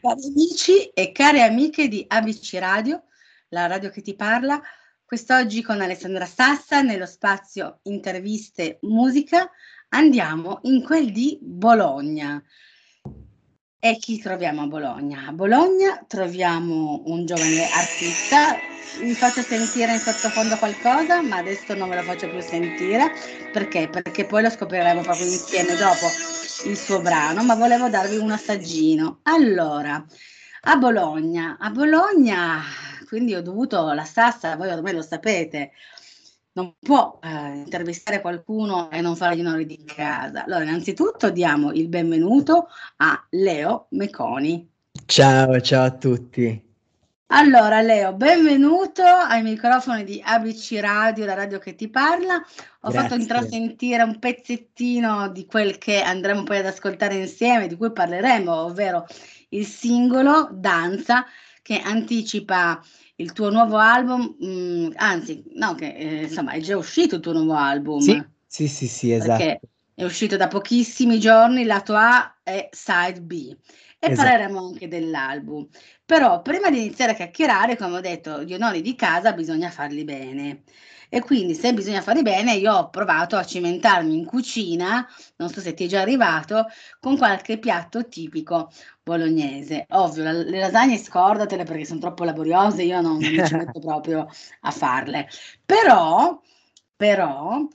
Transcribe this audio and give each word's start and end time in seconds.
Cari 0.00 0.28
amici 0.28 0.86
e 0.94 1.12
care 1.12 1.42
amiche 1.42 1.86
di 1.86 2.02
ABC 2.08 2.56
Radio, 2.58 3.02
la 3.48 3.66
radio 3.66 3.90
che 3.90 4.00
ti 4.00 4.14
parla, 4.14 4.58
quest'oggi 5.04 5.60
con 5.60 5.82
Alessandra 5.82 6.24
Sassa 6.24 6.80
nello 6.80 7.04
spazio 7.04 7.80
interviste 7.82 8.78
musica 8.82 9.50
andiamo 9.90 10.60
in 10.62 10.82
quel 10.82 11.12
di 11.12 11.38
Bologna. 11.42 12.42
E 13.78 13.96
chi 13.98 14.18
troviamo 14.18 14.62
a 14.62 14.66
Bologna? 14.68 15.26
A 15.26 15.32
Bologna 15.32 16.02
troviamo 16.08 17.02
un 17.04 17.26
giovane 17.26 17.70
artista, 17.70 18.56
vi 19.00 19.12
faccio 19.12 19.42
sentire 19.42 19.92
in 19.92 19.98
sottofondo 19.98 20.56
qualcosa, 20.56 21.20
ma 21.20 21.36
adesso 21.36 21.74
non 21.74 21.90
ve 21.90 21.96
lo 21.96 22.02
faccio 22.02 22.26
più 22.30 22.40
sentire, 22.40 23.12
perché? 23.52 23.90
Perché 23.90 24.24
poi 24.24 24.44
lo 24.44 24.48
scopriremo 24.48 25.02
proprio 25.02 25.26
insieme 25.26 25.76
dopo 25.76 26.39
il 26.66 26.76
suo 26.76 27.00
brano, 27.00 27.42
ma 27.42 27.54
volevo 27.54 27.88
darvi 27.88 28.16
un 28.16 28.30
assaggino. 28.30 29.20
Allora, 29.22 30.04
a 30.62 30.76
Bologna, 30.76 31.56
a 31.58 31.70
Bologna, 31.70 32.60
quindi 33.08 33.34
ho 33.34 33.42
dovuto, 33.42 33.92
la 33.92 34.04
Sassa, 34.04 34.56
voi 34.56 34.68
ormai 34.70 34.94
lo 34.94 35.02
sapete, 35.02 35.72
non 36.52 36.74
può 36.78 37.18
eh, 37.22 37.28
intervistare 37.56 38.20
qualcuno 38.20 38.90
e 38.90 39.00
non 39.00 39.16
fare 39.16 39.36
gli 39.36 39.40
onori 39.40 39.66
di 39.66 39.82
casa. 39.84 40.44
Allora, 40.44 40.64
innanzitutto 40.64 41.30
diamo 41.30 41.72
il 41.72 41.88
benvenuto 41.88 42.68
a 42.96 43.26
Leo 43.30 43.86
Meconi. 43.90 44.68
Ciao, 45.06 45.60
ciao 45.60 45.84
a 45.84 45.90
tutti. 45.90 46.69
Allora, 47.32 47.80
Leo, 47.80 48.12
benvenuto 48.12 49.04
ai 49.04 49.42
microfoni 49.42 50.02
di 50.02 50.20
ABC 50.24 50.78
Radio, 50.80 51.24
la 51.24 51.34
radio 51.34 51.60
che 51.60 51.76
ti 51.76 51.88
parla. 51.88 52.34
Ho 52.80 52.90
Grazie. 52.90 53.00
fatto 53.00 53.14
intrasentire 53.20 54.02
un 54.02 54.18
pezzettino 54.18 55.28
di 55.28 55.46
quel 55.46 55.78
che 55.78 56.00
andremo 56.00 56.42
poi 56.42 56.58
ad 56.58 56.66
ascoltare 56.66 57.14
insieme, 57.14 57.68
di 57.68 57.76
cui 57.76 57.92
parleremo, 57.92 58.52
ovvero 58.52 59.06
il 59.50 59.64
singolo 59.64 60.48
Danza 60.50 61.24
che 61.62 61.78
anticipa 61.78 62.82
il 63.16 63.30
tuo 63.30 63.48
nuovo 63.50 63.76
album, 63.76 64.34
mh, 64.36 64.94
anzi, 64.96 65.44
no, 65.54 65.76
che 65.76 65.94
eh, 65.94 66.22
insomma 66.22 66.50
è 66.50 66.60
già 66.60 66.76
uscito 66.76 67.14
il 67.14 67.20
tuo 67.20 67.32
nuovo 67.32 67.54
album. 67.54 68.00
Sì, 68.00 68.24
sì, 68.44 68.66
sì, 68.66 68.88
sì, 68.88 69.12
esatto. 69.12 69.38
Perché 69.38 69.60
è 69.94 70.02
uscito 70.02 70.36
da 70.36 70.48
pochissimi 70.48 71.20
giorni, 71.20 71.64
lato 71.64 71.94
A 71.94 72.38
e 72.42 72.70
side 72.72 73.20
B. 73.20 73.56
E 74.02 74.08
Esatto. 74.08 74.28
parleremo 74.28 74.58
anche 74.66 74.88
dell'album. 74.88 75.68
Però 76.04 76.40
prima 76.42 76.70
di 76.70 76.78
iniziare 76.78 77.12
a 77.12 77.14
chiacchierare, 77.14 77.76
come 77.76 77.96
ho 77.98 78.00
detto, 78.00 78.42
gli 78.42 78.54
onori 78.54 78.80
di 78.80 78.94
casa 78.94 79.32
bisogna 79.32 79.70
farli 79.70 80.04
bene. 80.04 80.62
E 81.12 81.20
quindi 81.20 81.54
se 81.54 81.74
bisogna 81.74 82.00
farli 82.00 82.22
bene, 82.22 82.54
io 82.54 82.72
ho 82.72 82.88
provato 82.88 83.36
a 83.36 83.44
cimentarmi 83.44 84.14
in 84.16 84.24
cucina, 84.24 85.06
non 85.36 85.48
so 85.50 85.60
se 85.60 85.74
ti 85.74 85.84
è 85.84 85.88
già 85.88 86.00
arrivato, 86.00 86.66
con 87.00 87.16
qualche 87.18 87.58
piatto 87.58 88.06
tipico 88.08 88.70
bolognese. 89.02 89.84
Ovvio, 89.90 90.22
la- 90.24 90.32
le 90.32 90.58
lasagne 90.60 90.96
scordatele 90.96 91.64
perché 91.64 91.84
sono 91.84 92.00
troppo 92.00 92.24
laboriose, 92.24 92.82
io 92.84 93.00
non, 93.00 93.20
non 93.20 93.32
mi 93.34 93.42
ci 93.42 93.54
metto 93.56 93.80
proprio 93.80 94.26
a 94.60 94.70
farle. 94.70 95.28
Però, 95.64 96.40
però, 96.96 97.66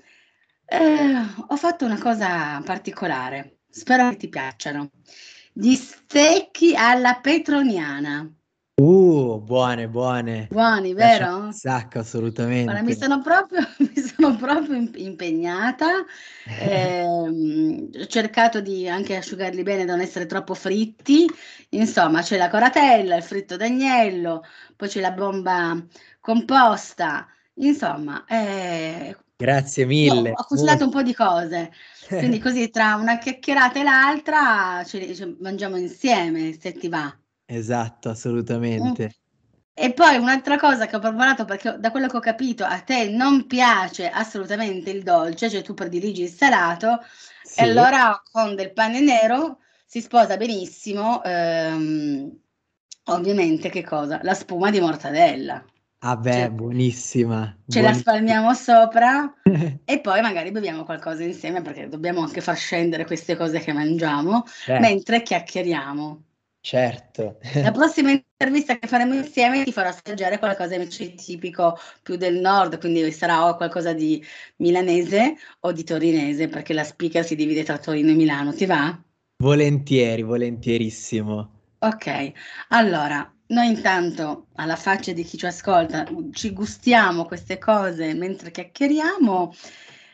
eh, 0.65 1.13
ho 1.47 1.55
fatto 1.57 1.85
una 1.85 1.99
cosa 1.99 2.61
particolare, 2.63 3.59
spero 3.69 4.09
che 4.09 4.17
ti 4.17 4.29
piacciono. 4.29 4.89
Gli 5.57 5.73
stecchi 5.75 6.75
alla 6.75 7.15
petroniana. 7.21 8.29
Uh, 8.77 9.39
buone, 9.39 9.87
buone. 9.87 10.49
Buoni, 10.51 10.93
vero? 10.93 11.37
Un 11.37 11.53
sacco, 11.53 11.99
Guarda, 11.99 12.81
mi 12.81 12.91
assolutamente. 12.91 12.93
sono 12.93 13.21
proprio, 13.21 13.61
mi 13.77 14.01
sono 14.01 14.35
proprio 14.35 14.75
imp- 14.75 14.97
impegnata, 14.97 16.03
ehm, 16.59 17.89
ho 18.01 18.05
cercato 18.05 18.59
di 18.59 18.89
anche 18.89 19.15
asciugarli 19.15 19.63
bene 19.63 19.85
da 19.85 19.93
non 19.95 20.01
essere 20.01 20.25
troppo 20.25 20.55
fritti, 20.55 21.25
insomma 21.69 22.21
c'è 22.21 22.35
la 22.35 22.49
coratella, 22.49 23.15
il 23.15 23.23
fritto 23.23 23.55
d'agnello, 23.55 24.43
poi 24.75 24.89
c'è 24.89 24.99
la 24.99 25.11
bomba 25.11 25.81
composta, 26.19 27.27
insomma, 27.55 28.25
eh, 28.25 29.15
Grazie 29.37 29.85
io 29.99 30.13
ho 30.13 30.15
mille. 30.15 30.31
ho 30.31 30.45
cucinato 30.45 30.85
un 30.85 30.89
po' 30.91 31.01
di 31.03 31.13
cose, 31.13 31.71
quindi 32.15 32.39
così 32.39 32.69
tra 32.69 32.95
una 32.95 33.17
chiacchierata 33.17 33.79
e 33.79 33.83
l'altra 33.83 34.81
li- 34.93 35.15
ce- 35.15 35.35
mangiamo 35.39 35.77
insieme, 35.77 36.53
se 36.59 36.71
ti 36.73 36.87
va. 36.89 37.13
Esatto, 37.47 38.09
Mm. 38.09 38.11
assolutamente. 38.11 39.15
E 39.77 39.93
poi 39.93 40.17
un'altra 40.17 40.57
cosa 40.57 40.85
che 40.87 40.95
ho 40.95 40.99
preparato, 40.99 41.43
perché 41.45 41.77
da 41.79 41.91
quello 41.91 42.07
che 42.07 42.17
ho 42.17 42.19
capito 42.21 42.63
a 42.63 42.79
te 42.81 43.09
non 43.09 43.45
piace 43.47 44.09
assolutamente 44.09 44.89
il 44.89 45.03
dolce, 45.03 45.49
cioè 45.49 45.61
tu 45.63 45.73
prediligi 45.73 46.23
il 46.23 46.29
salato, 46.29 46.99
e 47.01 47.03
Sì. 47.43 47.61
allora 47.61 48.21
con 48.31 48.55
del 48.55 48.71
pane 48.73 49.01
nero 49.01 49.59
si 49.85 50.01
sposa 50.01 50.37
benissimo, 50.37 51.21
ehm, 51.23 52.39
ovviamente 53.05 53.69
che 53.69 53.83
cosa? 53.83 54.19
La 54.23 54.33
spuma 54.33 54.69
di 54.71 54.79
mortadella. 54.79 55.63
Ah 56.09 56.15
beh, 56.15 56.47
Ce, 56.47 56.51
buonissima, 56.51 57.57
ce 57.67 57.81
la 57.81 57.93
buonissima. 57.93 57.93
spalmiamo 57.93 58.53
sopra 58.53 59.31
e 59.83 60.01
poi 60.01 60.21
magari 60.21 60.51
beviamo 60.51 60.83
qualcosa 60.83 61.23
insieme, 61.23 61.61
perché 61.61 61.87
dobbiamo 61.87 62.21
anche 62.21 62.41
far 62.41 62.57
scendere 62.57 63.05
queste 63.05 63.35
cose 63.37 63.59
che 63.59 63.73
mangiamo 63.73 64.43
Certo, 64.65 64.77
mentre 64.77 65.21
chiacchieriamo. 65.21 66.23
certo. 66.61 67.37
La 67.59 67.71
prossima 67.71 68.11
intervista 68.11 68.77
che 68.77 68.87
faremo 68.87 69.13
insieme 69.13 69.63
ti 69.65 69.71
farò 69.73 69.89
assaggiare 69.89 70.39
qualcosa 70.39 70.75
invece 70.75 71.15
tipico 71.15 71.77
più 72.01 72.15
del 72.15 72.35
nord, 72.39 72.79
quindi 72.79 73.11
sarà 73.11 73.47
o 73.49 73.55
qualcosa 73.57 73.91
di 73.93 74.23
milanese 74.57 75.35
o 75.61 75.71
di 75.73 75.83
torinese, 75.83 76.47
perché 76.47 76.73
la 76.73 76.83
speaker 76.85 77.25
si 77.25 77.35
divide 77.35 77.63
tra 77.65 77.77
Torino 77.77 78.11
e 78.11 78.15
Milano. 78.15 78.53
Ti 78.53 78.65
va? 78.65 78.97
Volentieri, 79.41 80.23
volentierissimo. 80.23 81.49
Ok, 81.79 82.33
allora, 82.69 83.31
noi 83.47 83.67
intanto, 83.67 84.47
alla 84.55 84.75
faccia 84.75 85.11
di 85.11 85.23
chi 85.23 85.37
ci 85.37 85.45
ascolta, 85.45 86.05
ci 86.31 86.51
gustiamo 86.51 87.25
queste 87.25 87.57
cose 87.59 88.13
mentre 88.13 88.51
chiacchieriamo, 88.51 89.53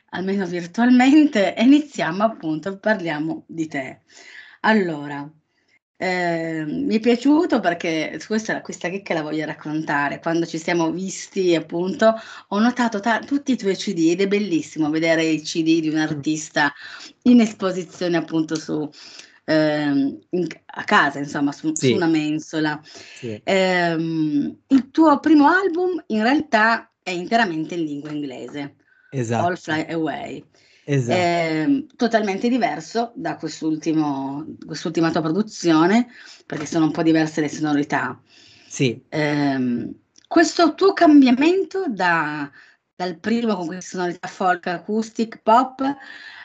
almeno 0.10 0.46
virtualmente, 0.46 1.56
e 1.56 1.64
iniziamo 1.64 2.24
appunto, 2.24 2.78
parliamo 2.78 3.44
di 3.48 3.68
te. 3.68 4.02
Allora, 4.62 5.30
eh, 5.98 6.66
mi 6.66 6.96
è 6.96 7.00
piaciuto 7.00 7.60
perché 7.60 8.20
questa, 8.26 8.62
questa 8.62 8.90
chicca 8.90 9.14
la 9.14 9.22
voglio 9.22 9.46
raccontare. 9.46 10.20
Quando 10.20 10.46
ci 10.46 10.58
siamo 10.58 10.92
visti, 10.92 11.56
appunto, 11.56 12.14
ho 12.50 12.60
notato 12.60 13.00
ta- 13.00 13.20
tutti 13.20 13.52
i 13.54 13.58
tuoi 13.58 13.76
CD 13.76 14.10
ed 14.10 14.22
è 14.22 14.28
bellissimo 14.28 14.90
vedere 14.90 15.24
i 15.24 15.42
CD 15.42 15.80
di 15.80 15.90
un 15.90 15.98
artista 15.98 16.74
in 17.24 17.40
esposizione 17.40 18.18
appunto 18.18 18.56
su, 18.56 18.90
ehm, 19.52 20.20
in- 20.32 20.48
a 20.66 20.84
casa, 20.84 21.20
insomma, 21.20 21.52
su, 21.52 21.68
su 21.76 21.86
Sì, 21.88 21.92
una 21.94 22.08
mensola. 22.08 22.80
sì. 22.84 23.40
Ehm, 23.44 24.58
il 24.68 24.90
tuo 24.92 25.20
primo 25.20 25.48
album 25.48 26.02
in 26.08 26.24
realtà 26.24 26.92
è 27.04 27.12
interamente 27.12 27.76
in 27.76 27.84
lingua 27.86 28.12
inglese, 28.12 28.60
All 28.60 29.18
Esatto, 29.20 29.56
Fly 29.56 29.86
Away. 29.92 30.46
esatto. 30.86 31.20
Ehm, 31.20 31.88
totalmente 31.96 32.48
diverso 32.50 33.12
da 33.16 33.36
quest'ultimo, 33.38 34.46
quest'ultima 34.66 35.12
tua 35.12 35.22
produzione, 35.22 36.08
perché 36.46 36.66
sono 36.66 36.86
un 36.86 36.92
po' 36.92 37.04
diverse 37.04 37.42
le 37.42 37.50
sonorità. 37.50 38.20
Sì. 38.68 39.02
Ehm, 39.10 39.94
questo 40.28 40.74
tuo 40.76 40.94
cambiamento 40.94 41.86
da- 41.90 42.50
dal 42.96 43.18
primo 43.18 43.56
con 43.56 43.66
queste 43.68 43.98
sonorità 43.98 44.28
folk, 44.28 44.68
acoustic, 44.68 45.42
pop, 45.42 45.82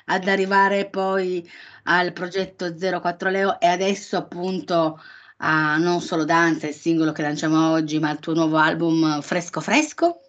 ad 0.06 0.26
arrivare 0.28 0.88
poi 0.88 1.48
al 1.84 2.12
progetto 2.12 2.74
04 2.74 3.30
Leo 3.30 3.60
e 3.60 3.66
adesso 3.66 4.16
appunto 4.16 5.00
a 5.38 5.76
non 5.78 6.00
solo 6.00 6.24
Danza, 6.24 6.66
il 6.68 6.74
singolo 6.74 7.12
che 7.12 7.22
lanciamo 7.22 7.70
oggi, 7.72 7.98
ma 7.98 8.10
al 8.10 8.18
tuo 8.20 8.34
nuovo 8.34 8.56
album 8.56 9.20
Fresco 9.22 9.60
Fresco, 9.60 10.20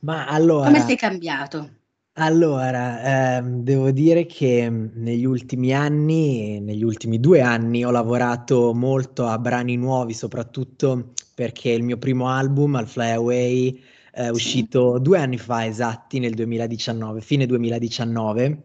Ma 0.00 0.26
come 0.58 0.80
allora, 0.80 0.82
sei 0.82 0.96
cambiato? 0.96 1.76
allora, 2.16 3.38
ehm, 3.38 3.62
devo 3.62 3.90
dire 3.90 4.24
che 4.26 4.68
negli 4.70 5.24
ultimi 5.24 5.72
anni, 5.74 6.60
negli 6.60 6.84
ultimi 6.84 7.18
due 7.18 7.40
anni, 7.40 7.84
ho 7.84 7.90
lavorato 7.90 8.72
molto 8.72 9.26
a 9.26 9.36
brani 9.38 9.76
nuovi, 9.76 10.14
soprattutto 10.14 11.12
perché 11.34 11.70
il 11.70 11.82
mio 11.82 11.96
primo 11.98 12.28
album, 12.28 12.76
Al 12.76 12.86
Fly 12.86 13.10
Away, 13.10 13.82
è 14.12 14.28
Sì, 14.30 14.68
uscito 14.68 14.98
due 15.00 15.18
anni 15.18 15.38
fa 15.38 15.66
esatti, 15.66 16.20
nel 16.20 16.34
2019, 16.34 17.20
fine 17.20 17.46
2019. 17.46 18.62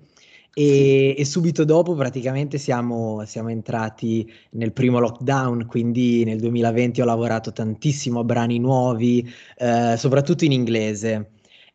E, 0.54 1.16
e 1.18 1.26
subito 1.26 1.64
dopo 1.64 1.94
praticamente 1.96 2.58
siamo, 2.58 3.24
siamo 3.26 3.50
entrati 3.50 4.30
nel 4.52 4.74
primo 4.74 5.00
lockdown, 5.00 5.66
quindi 5.68 6.24
nel 6.24 6.40
2020 6.40 7.02
ho 7.02 7.06
lavorato 7.06 7.52
tantissimo 7.52 8.20
a 8.20 8.24
brani 8.24 8.60
nuovi, 8.60 9.28
eh, 9.58 9.96
soprattutto 9.98 10.46
in 10.46 10.52
inglese. 10.52 11.32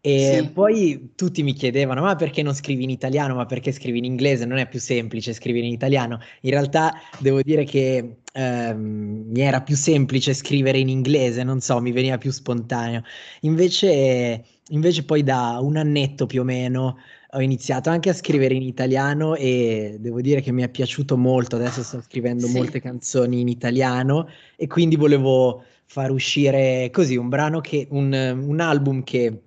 E 0.06 0.40
sì, 0.42 0.50
poi 0.50 1.12
tutti 1.14 1.42
mi 1.42 1.54
chiedevano, 1.54 2.02
ma 2.02 2.14
perché 2.14 2.42
non 2.42 2.52
scrivi 2.52 2.84
in 2.84 2.90
italiano? 2.90 3.36
Ma 3.36 3.46
perché 3.46 3.72
scrivi 3.72 3.96
in 3.96 4.04
inglese? 4.04 4.44
Non 4.44 4.58
è 4.58 4.68
più 4.68 4.78
semplice 4.78 5.32
scrivere 5.32 5.64
in 5.64 5.72
italiano. 5.72 6.20
In 6.42 6.50
realtà 6.50 6.92
devo 7.18 7.40
dire 7.40 7.64
che 7.64 8.18
ehm, 8.30 9.24
mi 9.28 9.40
era 9.40 9.62
più 9.62 9.74
semplice 9.74 10.34
scrivere 10.34 10.78
in 10.78 10.90
inglese, 10.90 11.42
non 11.42 11.60
so, 11.60 11.80
mi 11.80 11.90
veniva 11.90 12.18
più 12.18 12.30
spontaneo. 12.32 13.02
Invece, 13.40 14.44
invece 14.68 15.04
poi 15.06 15.22
da 15.22 15.58
un 15.62 15.78
annetto 15.78 16.26
più 16.26 16.42
o 16.42 16.44
meno 16.44 16.98
ho 17.34 17.40
iniziato 17.40 17.90
anche 17.90 18.10
a 18.10 18.14
scrivere 18.14 18.54
in 18.54 18.62
italiano 18.62 19.34
e 19.34 19.96
devo 19.98 20.20
dire 20.20 20.40
che 20.40 20.52
mi 20.52 20.62
è 20.62 20.68
piaciuto 20.68 21.16
molto. 21.16 21.56
Adesso 21.56 21.82
sto 21.82 22.00
scrivendo 22.00 22.46
sì. 22.46 22.56
molte 22.56 22.80
canzoni 22.80 23.40
in 23.40 23.48
italiano 23.48 24.28
e 24.56 24.66
quindi 24.66 24.96
volevo 24.96 25.64
far 25.86 26.10
uscire 26.10 26.88
così 26.92 27.16
un 27.16 27.28
brano 27.28 27.60
che 27.60 27.86
un, 27.90 28.12
un 28.12 28.60
album 28.60 29.02
che 29.02 29.42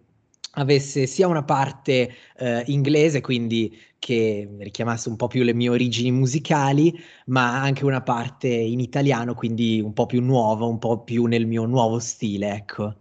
avesse 0.52 1.06
sia 1.06 1.28
una 1.28 1.44
parte 1.44 2.14
eh, 2.38 2.64
inglese, 2.68 3.22
quindi 3.22 3.78
che 4.00 4.48
richiamasse 4.60 5.10
un 5.10 5.16
po' 5.16 5.28
più 5.28 5.44
le 5.44 5.54
mie 5.54 5.70
origini 5.70 6.12
musicali, 6.12 6.94
ma 7.28 7.62
anche 7.62 7.86
una 7.86 8.02
parte 8.02 8.48
in 8.48 8.80
italiano, 8.80 9.34
quindi 9.34 9.80
un 9.82 9.94
po' 9.94 10.06
più 10.06 10.22
nuova, 10.22 10.66
un 10.66 10.80
po' 10.80 11.04
più 11.04 11.26
nel 11.26 11.46
mio 11.46 11.66
nuovo 11.66 12.00
stile, 12.00 12.54
ecco. 12.54 12.96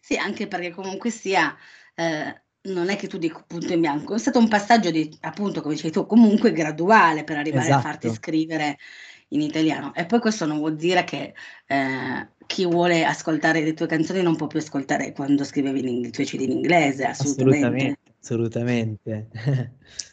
Sì, 0.00 0.16
anche 0.16 0.46
perché 0.46 0.70
comunque 0.70 1.10
sia, 1.10 1.54
eh, 1.94 2.42
non 2.72 2.88
è 2.88 2.96
che 2.96 3.06
tu 3.06 3.18
dico 3.18 3.44
punto 3.46 3.72
in 3.72 3.80
bianco, 3.80 4.14
è 4.14 4.18
stato 4.18 4.38
un 4.38 4.48
passaggio 4.48 4.90
di, 4.90 5.16
appunto, 5.20 5.60
come 5.60 5.74
dicevi 5.74 5.92
tu, 5.92 6.06
comunque 6.06 6.52
graduale 6.52 7.24
per 7.24 7.36
arrivare 7.36 7.66
esatto. 7.66 7.78
a 7.78 7.90
farti 7.90 8.06
esatto. 8.06 8.22
scrivere 8.22 8.78
in 9.28 9.40
italiano. 9.40 9.94
E 9.94 10.06
poi 10.06 10.20
questo 10.20 10.46
non 10.46 10.58
vuol 10.58 10.76
dire 10.76 11.04
che 11.04 11.34
eh, 11.66 12.28
chi 12.46 12.64
vuole 12.64 13.04
ascoltare 13.04 13.62
le 13.62 13.74
tue 13.74 13.86
canzoni 13.86 14.22
non 14.22 14.36
può 14.36 14.46
più 14.46 14.58
ascoltare 14.58 15.12
quando 15.12 15.44
scrivevi 15.44 16.06
i 16.06 16.10
tuoi 16.10 16.26
CD 16.26 16.40
in 16.40 16.50
inglese, 16.52 17.04
assolutamente. 17.04 17.98
Assolutamente. 18.20 19.28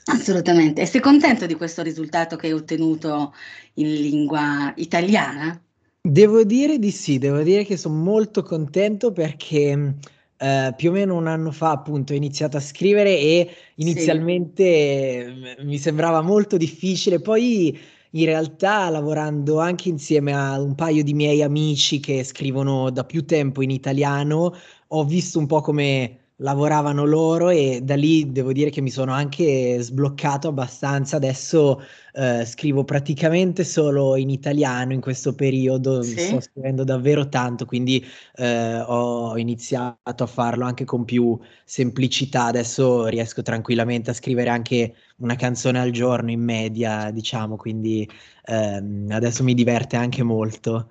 Assolutamente. 0.05 0.81
E 0.81 0.85
sei 0.85 1.01
contento 1.01 1.45
di 1.45 1.55
questo 1.55 1.81
risultato 1.81 2.35
che 2.35 2.47
hai 2.47 2.53
ottenuto 2.53 3.33
in 3.75 3.93
lingua 3.93 4.73
italiana? 4.75 5.59
Devo 6.01 6.43
dire 6.43 6.77
di 6.77 6.91
sì, 6.91 7.17
devo 7.17 7.41
dire 7.41 7.63
che 7.63 7.77
sono 7.77 7.95
molto 7.95 8.43
contento 8.43 9.11
perché 9.11 9.95
eh, 10.45 10.73
più 10.75 10.91
o 10.91 10.93
meno 10.93 11.15
un 11.15 11.25
anno 11.25 11.51
fa 11.51 11.71
appunto 11.71 12.13
ho 12.13 12.15
iniziato 12.15 12.57
a 12.57 12.59
scrivere 12.59 13.17
e 13.17 13.49
inizialmente 13.75 15.55
sì. 15.57 15.65
mi 15.65 15.77
sembrava 15.79 16.21
molto 16.21 16.55
difficile, 16.57 17.19
poi 17.19 17.75
in 18.11 18.25
realtà 18.25 18.89
lavorando 18.89 19.59
anche 19.59 19.89
insieme 19.89 20.33
a 20.33 20.61
un 20.61 20.75
paio 20.75 21.03
di 21.03 21.13
miei 21.15 21.41
amici 21.41 21.99
che 21.99 22.23
scrivono 22.23 22.91
da 22.91 23.03
più 23.05 23.25
tempo 23.25 23.63
in 23.63 23.71
italiano, 23.71 24.53
ho 24.87 25.03
visto 25.03 25.39
un 25.39 25.47
po' 25.47 25.61
come 25.61 26.24
lavoravano 26.37 27.05
loro 27.05 27.49
e 27.49 27.79
da 27.81 27.95
lì 27.95 28.31
devo 28.31 28.51
dire 28.51 28.69
che 28.69 28.81
mi 28.81 28.89
sono 28.89 29.13
anche 29.13 29.81
sbloccato 29.81 30.49
abbastanza. 30.49 31.15
Adesso 31.15 31.81
eh, 32.13 32.45
scrivo 32.45 32.83
praticamente 32.83 33.63
solo 33.63 34.15
in 34.17 34.29
italiano 34.29 34.93
in 34.93 34.99
questo 34.99 35.33
periodo, 35.33 36.01
sì. 36.01 36.19
sto 36.19 36.39
scrivendo 36.41 36.83
davvero 36.83 37.29
tanto, 37.29 37.65
quindi 37.65 38.05
eh, 38.35 38.79
ho 38.79 39.37
iniziato 39.37 40.23
a 40.23 40.27
farlo 40.27 40.65
anche 40.65 40.83
con 40.83 41.05
più 41.05 41.37
semplicità. 41.63 42.45
Adesso 42.45 43.05
riesco 43.07 43.41
tranquillamente 43.41 44.09
a 44.09 44.13
scrivere 44.13 44.49
anche 44.49 44.95
una 45.17 45.35
canzone 45.35 45.79
al 45.79 45.91
giorno 45.91 46.31
in 46.31 46.41
media, 46.41 47.11
diciamo, 47.11 47.55
quindi 47.55 48.09
ehm, 48.45 49.07
adesso 49.11 49.43
mi 49.43 49.53
diverte 49.53 49.95
anche 49.95 50.23
molto. 50.23 50.89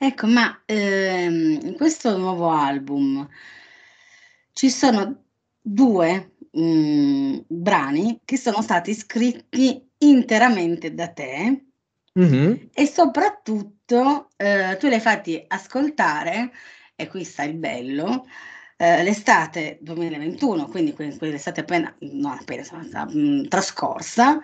Ecco, 0.00 0.28
ma 0.28 0.62
ehm, 0.64 1.58
in 1.60 1.74
questo 1.76 2.16
nuovo 2.16 2.50
album 2.50 3.28
ci 4.58 4.70
sono 4.70 5.22
due 5.60 6.32
mh, 6.50 7.42
brani 7.46 8.20
che 8.24 8.36
sono 8.36 8.60
stati 8.60 8.92
scritti 8.92 9.88
interamente 9.98 10.92
da 10.94 11.06
te 11.06 11.66
mm-hmm. 12.18 12.54
e 12.74 12.86
soprattutto 12.88 14.30
eh, 14.36 14.76
tu 14.80 14.88
li 14.88 14.94
hai 14.94 15.00
fatti 15.00 15.44
ascoltare, 15.46 16.50
e 16.96 17.06
qui 17.06 17.22
sta 17.22 17.44
il 17.44 17.54
bello, 17.54 18.26
eh, 18.76 19.04
l'estate 19.04 19.78
2021, 19.80 20.66
quindi 20.66 20.92
quell'estate 20.92 21.60
appena, 21.60 21.94
non 22.00 22.32
appena, 22.32 22.64
mh, 23.04 23.46
trascorsa, 23.46 24.40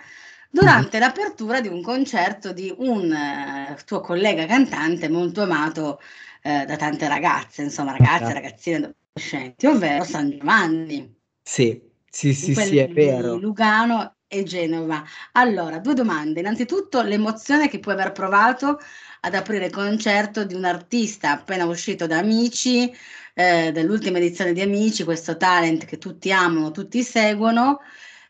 durante 0.49 0.97
mm-hmm. 0.97 1.07
l'apertura 1.09 1.61
di 1.61 1.67
un 1.67 1.83
concerto 1.83 2.53
di 2.53 2.73
un 2.79 3.11
uh, 3.11 3.75
tuo 3.85 3.99
collega 3.99 4.47
cantante 4.47 5.09
molto 5.09 5.43
amato 5.43 5.99
uh, 6.45 6.65
da 6.65 6.77
tante 6.77 7.09
ragazze, 7.09 7.63
insomma 7.63 7.97
ragazze, 7.97 8.33
ragazzine, 8.33 8.95
conoscenti, 9.13 9.67
ovvero 9.67 10.05
San 10.05 10.31
Giovanni. 10.31 11.17
Sì, 11.43 11.81
sì, 12.09 12.33
sì, 12.33 12.55
sì, 12.55 12.79
è 12.79 12.89
vero. 12.89 13.37
Lugano 13.37 14.15
e 14.27 14.43
Genova. 14.43 15.05
Allora, 15.33 15.79
due 15.79 15.95
domande. 15.95 16.41
Innanzitutto, 16.41 17.03
l'emozione 17.03 17.69
che 17.69 17.79
puoi 17.79 17.95
aver 17.95 18.13
provato 18.13 18.79
ad 19.21 19.35
aprire 19.35 19.67
il 19.67 19.73
concerto 19.73 20.45
di 20.45 20.55
un 20.55 20.65
artista 20.65 21.31
appena 21.31 21.65
uscito 21.65 22.07
da 22.07 22.19
Amici, 22.19 22.93
eh, 23.35 23.73
dell'ultima 23.73 24.19
edizione 24.19 24.53
di 24.53 24.61
Amici, 24.61 25.05
questo 25.05 25.37
talent 25.37 25.85
che 25.85 25.99
tutti 25.99 26.31
amano, 26.33 26.71
tutti 26.71 27.03
seguono. 27.03 27.81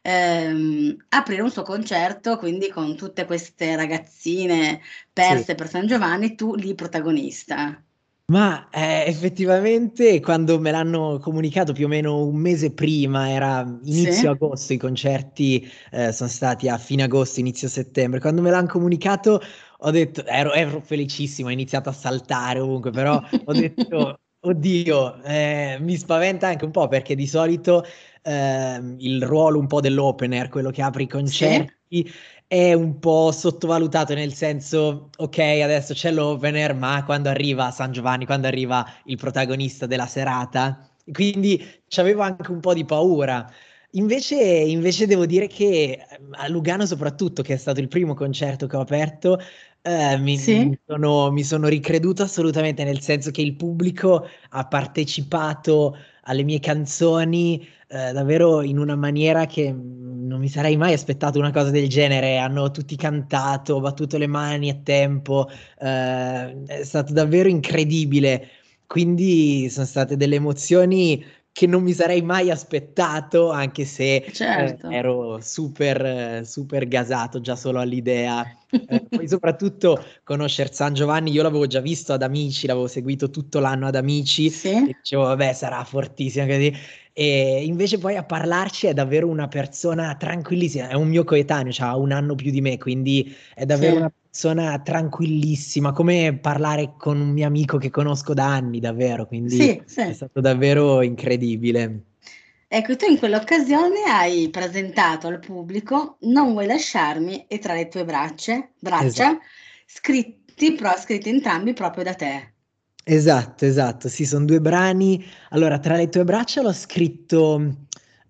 Ehm, 0.07 0.97
aprire 1.09 1.41
un 1.41 1.51
suo 1.51 1.63
concerto 1.63 2.37
quindi 2.37 2.69
con 2.69 2.95
tutte 2.95 3.25
queste 3.25 3.75
ragazzine 3.75 4.83
perse 5.11 5.45
sì. 5.45 5.55
per 5.55 5.69
San 5.69 5.87
Giovanni, 5.87 6.35
tu 6.35 6.55
lì 6.55 6.75
protagonista. 6.75 7.83
Ma, 8.29 8.71
ehm, 8.71 9.07
effettivamente 9.07 10.19
quando 10.21 10.59
me 10.59 10.71
l'hanno 10.71 11.19
comunicato 11.19 11.75
più 11.75 11.85
o 11.85 11.89
meno 11.89 12.25
un 12.25 12.37
mese 12.37 12.73
prima, 12.73 13.29
era 13.31 13.61
inizio 13.85 14.31
Sì. 14.31 14.31
agosto, 14.31 14.73
i 14.73 14.79
concerti, 14.79 15.69
ehm, 15.91 16.09
son 16.09 16.31
stati 16.31 16.67
a 16.71 16.79
fine 16.79 17.03
agosto, 17.03 17.41
inizio 17.41 17.69
settembre. 17.69 18.21
Quando 18.21 18.41
me 18.41 18.49
l'han 18.51 18.67
comunicato 18.67 19.43
ho 19.79 19.91
detto 19.91 20.25
ero 20.25 20.53
ero 20.55 20.81
felicissimo, 20.81 21.49
ho 21.49 21.51
iniziato 21.53 21.91
a 21.91 21.93
saltare 21.93 22.61
ovunque, 22.61 22.93
però 22.93 23.21
ho 23.45 23.53
detto: 23.53 24.19
"Oddio", 24.41 25.23
ehm, 25.23 25.83
mi 25.85 25.95
spaventa 25.99 26.47
anche 26.49 26.65
un 26.65 26.71
po' 26.71 26.89
perché 26.89 27.15
di 27.15 27.27
solito, 27.27 27.85
ehm, 28.23 28.97
il 29.01 29.23
ruolo 29.23 29.59
un 29.59 29.67
po' 29.67 29.83
dell'opener, 29.83 30.49
quello 30.49 30.71
che 30.71 30.81
apre 30.81 31.03
i 31.03 31.07
Sì. 31.25 31.75
È 32.47 32.73
un 32.73 32.99
po' 32.99 33.31
sottovalutato, 33.33 34.15
nel 34.15 34.33
senso, 34.35 35.11
ok, 35.17 35.39
adesso 35.39 35.93
c'è 35.95 36.11
l'opener, 36.11 36.75
ma 36.75 37.05
quando 37.05 37.29
arriva 37.29 37.71
San 37.71 37.93
Giovanni, 37.93 38.27
quando 38.27 38.47
arriva 38.47 38.85
il 39.05 39.17
protagonista 39.17 39.87
della 39.87 40.07
serata, 40.07 40.89
quindi 41.13 41.63
c'avevo 41.89 42.23
anche 42.23 42.51
un 42.51 42.61
po' 42.61 42.75
di 42.75 42.85
paura. 42.85 43.51
Invece, 43.93 44.37
invece 44.37 45.07
devo 45.07 45.25
dire 45.27 45.47
che 45.47 46.05
ehm, 46.09 46.31
a 46.33 46.49
Lugano 46.49 46.85
soprattutto, 46.87 47.43
che 47.43 47.55
è 47.55 47.57
stato 47.57 47.81
il 47.81 47.89
primo 47.89 48.15
concerto 48.15 48.67
che 48.67 48.77
ho 48.77 48.81
aperto, 48.81 49.39
eh, 49.83 50.17
mi, 50.19 50.37
sì. 50.39 50.65
mi, 50.65 50.79
sono, 50.85 51.31
mi 51.31 51.45
sono 51.45 51.69
ricreduto 51.69 52.23
assolutamente, 52.23 52.85
nel 52.85 53.01
senso 53.01 53.31
che 53.31 53.43
il 53.43 53.55
pubblico 53.55 54.27
ha 54.51 54.67
partecipato 54.67 55.97
alle 56.25 56.43
mie 56.43 56.61
canzoni 56.61 57.67
eh, 57.89 58.13
davvero 58.13 58.63
in 58.63 58.79
una 58.79 58.97
maniera 58.97 59.47
che 59.47 59.71
non 59.73 60.41
mi 60.41 60.49
sarei 60.49 60.77
mai 60.77 60.93
aspettato 60.93 61.39
una 61.39 61.53
cosa 61.53 61.71
del 61.71 61.89
genere. 61.89 62.39
Hanno 62.39 62.71
tutti 62.71 62.97
cantato, 62.97 63.81
battuto 63.81 64.19
le 64.19 64.27
mani 64.27 64.71
a 64.71 64.75
tempo, 64.83 65.49
eh, 65.79 66.65
è 66.67 66.83
stato 66.85 67.13
davvero 67.13 67.49
incredibile. 67.49 68.49
Quindi 68.87 69.69
sono 69.71 69.87
state 69.87 70.17
delle 70.17 70.37
emozioni 70.37 71.25
che 71.55 71.69
non 71.69 71.85
mi 71.85 71.93
sarei 71.93 72.21
mai 72.21 72.51
aspettato, 72.51 73.53
anche 73.53 73.85
se 73.85 74.17
eh, 74.17 74.33
certo. 74.33 74.89
eh, 74.89 74.97
ero 74.97 75.39
super, 75.41 76.45
super 76.45 76.89
gasato 76.89 77.41
già 77.41 77.55
solo 77.55 77.79
all'idea. 77.79 78.45
Eh, 78.69 79.07
poi 79.09 79.29
soprattutto 79.29 80.05
conoscere 80.25 80.73
San 80.73 80.95
Giovanni, 80.95 81.31
io 81.31 81.45
l'avevo 81.45 81.69
già 81.69 81.81
visto 81.81 82.13
ad 82.13 82.23
Amici, 82.23 82.67
l'avevo 82.67 82.89
seguito 82.89 83.31
tutto 83.31 83.61
l'anno 83.61 83.87
ad 83.87 83.95
Amici, 83.95 84.51
sì. 84.51 84.83
dicevo 84.85 85.23
vabbè 85.23 85.53
sarà 85.53 85.85
fortissimo, 85.85 86.45
così. 86.45 86.75
E 87.13 87.63
invece 87.65 87.99
poi 87.99 88.17
a 88.17 88.25
parlarci 88.25 88.89
è 88.89 88.93
davvero 88.93 89.29
una 89.29 89.47
persona 89.47 90.17
tranquillissima, 90.17 90.89
è 90.89 90.95
un 90.95 91.07
mio 91.07 91.23
coetaneo, 91.23 91.73
ha 91.79 91.97
un 91.97 92.11
anno 92.11 92.35
più 92.35 92.51
di 92.51 92.61
me, 92.63 92.79
quindi 92.79 93.33
è 93.55 93.65
davvero 93.65 93.93
sì. 93.93 93.99
una 93.99 94.09
persona 94.09 94.24
tranquillissima, 94.83 95.93
come 95.93 96.37
parlare 96.41 96.95
con 96.99 97.21
un 97.21 97.31
mio 97.31 97.47
amico 97.47 97.79
che 97.79 97.91
conosco 97.91 98.35
da 98.35 98.47
anni, 98.53 98.81
davvero, 98.81 99.27
quindi 99.27 99.57
sì, 99.57 99.83
sì. 99.87 100.01
è 100.01 100.13
stato 100.13 100.41
davvero 100.41 101.03
incredibile. 101.03 102.03
Ecco, 102.69 102.97
tu 102.97 103.05
in 103.09 103.19
quell'occasione 103.19 104.03
hai 104.09 104.49
presentato 104.51 105.29
al 105.29 105.39
pubblico 105.39 106.17
Non 106.23 106.53
vuoi 106.53 106.67
lasciarmi 106.67 107.47
e 107.47 107.59
tra 107.59 107.75
le 107.75 107.87
tue 107.89 108.05
braccia, 108.05 108.69
braccia 108.81 109.07
esatto. 109.07 109.39
scritti, 109.87 110.73
però, 110.73 110.97
scritti 110.99 111.29
entrambi 111.29 111.73
proprio 111.73 112.03
da 112.03 112.15
te. 112.15 112.53
Esatto, 113.07 113.67
esatto, 113.67 114.09
sì, 114.09 114.25
son 114.25 114.47
2 114.47 114.61
brani. 114.61 115.23
Allora, 115.51 115.79
"Tra 115.79 115.95
le 115.97 116.09
tue 116.09 116.25
braccia" 116.25 116.63
l'ho 116.63 116.73
scritto, 116.73 117.55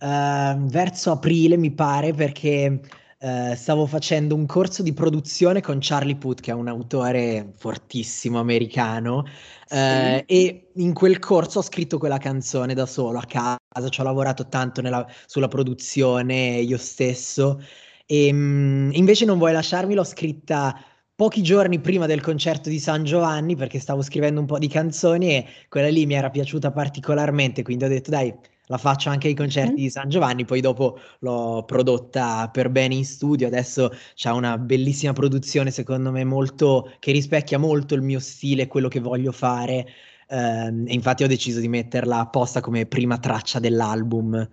uhm, 0.00 0.68
verso 0.68 1.12
aprile 1.12 1.56
mi 1.56 1.73
pare, 1.73 2.12
perché, 2.12 2.80
uhm, 3.24 3.54
stavo 3.54 3.86
facendo 3.86 4.34
un 4.34 4.46
corso 4.46 4.82
di 4.82 4.92
produzione 4.92 5.60
con 5.62 5.78
Charlie 5.80 6.16
Puth, 6.16 6.40
che 6.40 6.50
è 6.50 6.54
un 6.54 6.68
autore 6.68 7.52
fortissimo 7.56 8.38
americano, 8.40 9.24
Sì. 9.66 9.74
uhm, 9.76 10.22
e 10.26 10.70
in 10.74 10.92
quel 10.92 11.18
corso 11.18 11.58
ho 11.60 11.62
scritto 11.62 11.98
quella 11.98 12.18
canzone 12.18 12.74
da 12.74 12.86
solo 12.86 13.18
a 13.18 13.24
casa, 13.26 13.58
ci 13.90 14.00
ho 14.00 14.04
lavorato 14.04 14.48
tanto 14.48 14.80
nella 14.82 15.06
sulla 15.26 15.48
produzione 15.48 16.58
io 16.60 16.78
stesso. 16.78 17.60
Ehm, 18.06 18.90
invece 18.94 19.24
"Non 19.24 19.38
vuoi 19.38 19.52
lasciarmi" 19.52 19.94
l'ho 19.94 20.04
scritta 20.04 20.76
pochi 21.16 21.42
giorni 21.42 21.80
prima 21.80 22.06
del 22.06 22.20
concerto 22.20 22.68
di 22.68 22.78
San 22.78 23.04
Giovanni, 23.04 23.56
perché 23.56 23.78
stavo 23.78 24.02
scrivendo 24.02 24.40
un 24.40 24.46
po' 24.46 24.58
di 24.58 24.68
canzoni 24.68 25.30
e 25.36 25.46
quella 25.68 25.88
lì 25.88 26.04
mi 26.06 26.14
era 26.14 26.28
piaciuta 26.30 26.70
particolarmente, 26.72 27.62
quindi 27.62 27.84
ho 27.84 27.88
detto: 27.88 28.10
"Dai, 28.10 28.34
la 28.66 28.78
faccio 28.78 29.09
anche 29.11 29.28
ai 29.28 29.35
concerti 29.35 29.73
mm. 29.73 29.85
di 29.85 29.90
San 29.90 30.09
Giovanni, 30.09 30.44
poi 30.44 30.61
dopo 30.61 30.99
l'ho 31.21 31.64
prodotta 31.66 32.49
per 32.50 32.71
bene 32.71 32.94
in 32.94 33.04
studio, 33.04 33.47
adesso 33.47 33.90
c'è 34.14 34.30
una 34.30 34.59
bellissima 34.59 35.12
produzione 35.12 35.71
secondo 35.71 36.11
me 36.11 36.25
molto, 36.25 36.92
che 36.99 37.12
rispecchia 37.12 37.59
molto 37.59 37.94
il 37.94 38.02
mio 38.02 38.21
stile, 38.21 38.66
quello 38.66 38.88
che 38.88 39.00
voglio 39.00 39.33
fare 39.33 39.87
ehm, 40.28 40.85
e 40.87 40.92
infatti 40.92 41.25
ho 41.25 41.28
deciso 41.28 41.61
di 41.61 41.68
metterla 41.68 42.18
apposta 42.18 42.61
come 42.61 42.87
prima 42.87 43.18
traccia 43.18 43.59
dell'album. 43.59 44.49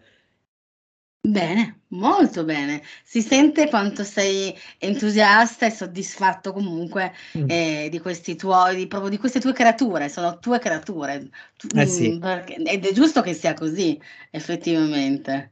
Bene, 1.23 1.81
molto 1.89 2.43
bene. 2.43 2.81
Si 3.03 3.21
sente 3.21 3.69
quanto 3.69 4.03
sei 4.03 4.57
entusiasta 4.79 5.67
e 5.67 5.69
soddisfatto 5.69 6.51
comunque 6.51 7.13
mm. 7.37 7.45
eh, 7.47 7.87
di 7.91 7.99
questi 7.99 8.35
tuoi, 8.35 8.75
di, 8.75 8.87
proprio 8.87 9.11
di 9.11 9.19
queste 9.19 9.39
tue 9.39 9.53
creature, 9.53 10.09
sono 10.09 10.39
tue 10.39 10.57
creature. 10.57 11.29
Eh 11.75 11.85
sì. 11.85 12.13
Mm, 12.13 12.19
perché, 12.19 12.55
ed 12.55 12.85
è 12.85 12.91
giusto 12.91 13.21
che 13.21 13.35
sia 13.35 13.53
così, 13.53 14.01
effettivamente. 14.31 15.51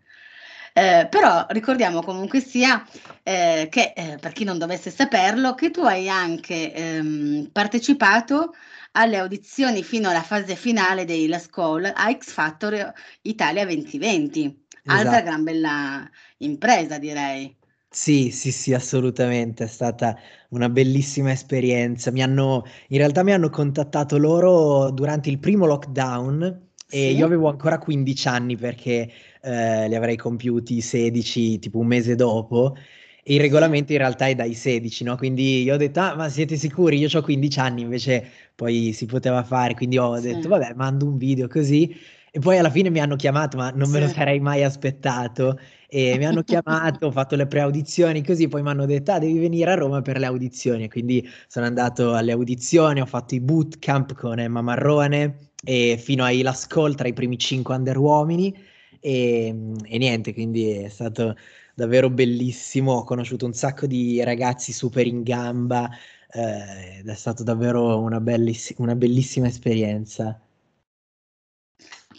Eh, 0.73 1.07
però 1.07 1.45
ricordiamo 1.49 2.01
comunque 2.01 2.39
sia 2.41 2.83
eh, 3.21 3.67
che, 3.69 3.93
eh, 3.95 4.17
per 4.19 4.31
chi 4.31 4.45
non 4.45 4.57
dovesse 4.57 4.89
saperlo, 4.89 5.53
che 5.53 5.69
tu 5.69 5.81
hai 5.81 6.09
anche 6.09 6.73
ehm, 6.73 7.49
partecipato 7.51 8.55
alle 8.93 9.17
audizioni 9.17 9.83
fino 9.83 10.09
alla 10.09 10.23
fase 10.23 10.55
finale 10.55 11.05
dei 11.05 11.27
Last 11.27 11.51
Call 11.51 11.85
a 11.85 12.11
X 12.11 12.31
Factor 12.31 12.91
Italia 13.21 13.65
2020. 13.65 14.67
Altra 14.85 15.21
esatto. 15.21 15.21
gran 15.21 15.43
bella 15.43 16.09
impresa, 16.37 16.97
direi. 16.97 17.55
Sì, 17.91 18.29
sì, 18.31 18.51
sì, 18.51 18.73
assolutamente, 18.73 19.63
è 19.63 19.67
stata 19.67 20.15
una 20.49 20.69
bellissima 20.69 21.31
esperienza. 21.31 22.11
Mi 22.11 22.21
hanno, 22.21 22.63
in 22.89 22.97
realtà 22.99 23.23
mi 23.23 23.31
hanno 23.33 23.49
contattato 23.49 24.17
loro 24.17 24.91
durante 24.91 25.29
il 25.29 25.39
primo 25.39 25.65
lockdown 25.65 26.67
e 26.87 27.11
io 27.11 27.25
avevo 27.25 27.49
ancora 27.49 27.79
15 27.79 28.27
anni 28.27 28.55
perché 28.57 29.09
eh, 29.41 29.87
li 29.87 29.95
avrei 29.95 30.15
compiuti 30.17 30.81
16, 30.81 31.57
tipo 31.59 31.79
un 31.79 31.87
mese 31.87 32.13
dopo. 32.15 32.75
E 33.23 33.33
il 33.33 33.39
regolamento 33.41 33.91
in 33.91 33.97
realtà 33.97 34.27
è 34.27 34.35
dai 34.35 34.53
16, 34.53 35.03
no? 35.03 35.15
Quindi 35.17 35.63
io 35.63 35.73
ho 35.73 35.77
detto, 35.77 35.99
ah, 35.99 36.15
ma 36.15 36.29
siete 36.29 36.57
sicuri? 36.57 36.97
Io 36.99 37.07
ho 37.11 37.21
15 37.23 37.59
anni, 37.59 37.81
invece 37.81 38.23
poi 38.55 38.93
si 38.93 39.05
poteva 39.07 39.43
fare, 39.43 39.73
quindi 39.73 39.97
ho 39.97 40.19
sì. 40.19 40.21
detto, 40.21 40.47
vabbè, 40.47 40.73
mando 40.75 41.05
un 41.07 41.17
video 41.17 41.47
così. 41.47 41.95
E 42.31 42.39
poi 42.39 42.57
alla 42.57 42.69
fine 42.69 42.89
mi 42.89 42.99
hanno 42.99 43.15
chiamato, 43.15 43.57
ma 43.57 43.71
non 43.71 43.89
me 43.89 43.99
lo 43.99 44.07
sarei 44.07 44.39
mai 44.39 44.63
aspettato. 44.63 45.59
E 45.87 46.17
mi 46.17 46.25
hanno 46.25 46.43
chiamato, 46.43 47.07
ho 47.07 47.11
fatto 47.11 47.35
le 47.35 47.47
pre-audizioni 47.47 48.23
così, 48.23 48.47
poi 48.47 48.61
mi 48.61 48.69
hanno 48.69 48.85
detto, 48.85 49.11
ah, 49.11 49.19
devi 49.19 49.39
venire 49.39 49.71
a 49.71 49.75
Roma 49.75 50.01
per 50.01 50.17
le 50.19 50.25
audizioni. 50.27 50.83
E 50.85 50.89
quindi 50.89 51.27
sono 51.47 51.65
andato 51.65 52.13
alle 52.15 52.31
audizioni, 52.31 53.01
ho 53.01 53.05
fatto 53.05 53.35
i 53.35 53.39
bootcamp 53.41 54.13
con 54.13 54.39
Emma 54.39 54.61
Marrone 54.61 55.51
e 55.63 55.97
fino 56.01 56.23
ai 56.23 56.41
Last 56.41 56.67
Call 56.71 56.95
tra 56.95 57.07
i 57.07 57.13
primi 57.13 57.37
cinque 57.37 57.75
under 57.75 57.97
uomini. 57.97 58.55
E, 58.99 59.47
e 59.83 59.97
niente, 59.97 60.33
quindi 60.33 60.69
è 60.71 60.89
stato 60.89 61.35
davvero 61.73 62.09
bellissimo. 62.09 62.93
Ho 62.93 63.03
conosciuto 63.03 63.45
un 63.45 63.53
sacco 63.53 63.87
di 63.87 64.21
ragazzi 64.23 64.71
super 64.73 65.07
in 65.07 65.23
gamba 65.23 65.89
eh, 66.31 66.99
ed 66.99 67.07
è 67.09 67.15
stata 67.15 67.43
davvero 67.43 67.99
una, 67.99 68.19
belliss- 68.19 68.75
una 68.77 68.95
bellissima 68.95 69.47
esperienza. 69.47 70.39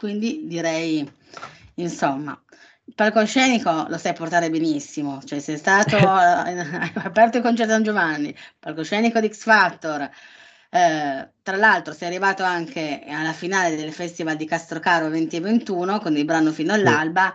Quindi 0.00 0.46
direi, 0.46 1.06
insomma, 1.74 2.32
il 2.86 2.94
palcoscenico 2.94 3.84
lo 3.86 3.98
sai 3.98 4.14
portare 4.14 4.48
benissimo, 4.48 5.22
cioè 5.22 5.40
sei 5.40 5.58
stato, 5.58 5.98
hai 5.98 6.56
aperto 7.04 7.36
il 7.36 7.42
concerto 7.42 7.72
San 7.72 7.82
Giovanni, 7.82 8.34
palcoscenico 8.58 9.20
di 9.20 9.28
X 9.28 9.42
Factor, 9.42 10.00
eh, 10.00 11.28
tra 11.42 11.56
l'altro 11.56 11.92
sei 11.92 12.08
arrivato 12.08 12.42
anche 12.42 13.02
alla 13.08 13.34
finale 13.34 13.76
del 13.76 13.92
Festival 13.92 14.36
di 14.36 14.46
Castrocaro 14.46 15.10
2021 15.10 15.98
con 15.98 16.16
il 16.16 16.24
brano 16.24 16.50
Fino 16.50 16.72
all'alba. 16.72 17.34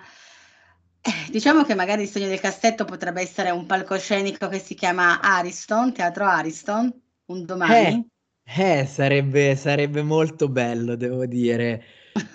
Eh, 1.01 1.29
diciamo 1.29 1.65
che 1.65 1.75
magari 1.75 2.01
il 2.01 2.10
sogno 2.10 2.29
del 2.29 2.39
cassetto 2.39 2.84
potrebbe 2.84 3.22
essere 3.22 3.51
un 3.51 3.67
palcoscenico 3.67 4.48
che 4.48 4.57
si 4.57 4.74
chiama 4.74 5.22
Ariston, 5.22 5.93
Teatro 5.93 6.25
Ariston, 6.25 6.91
un 7.25 7.45
domani. 7.45 8.10
Eh, 8.43 8.79
eh 8.79 8.86
sarebbe, 8.88 9.55
sarebbe 9.55 10.01
molto 10.01 10.50
bello, 10.50 10.95
devo 10.95 11.27
dire. 11.27 11.84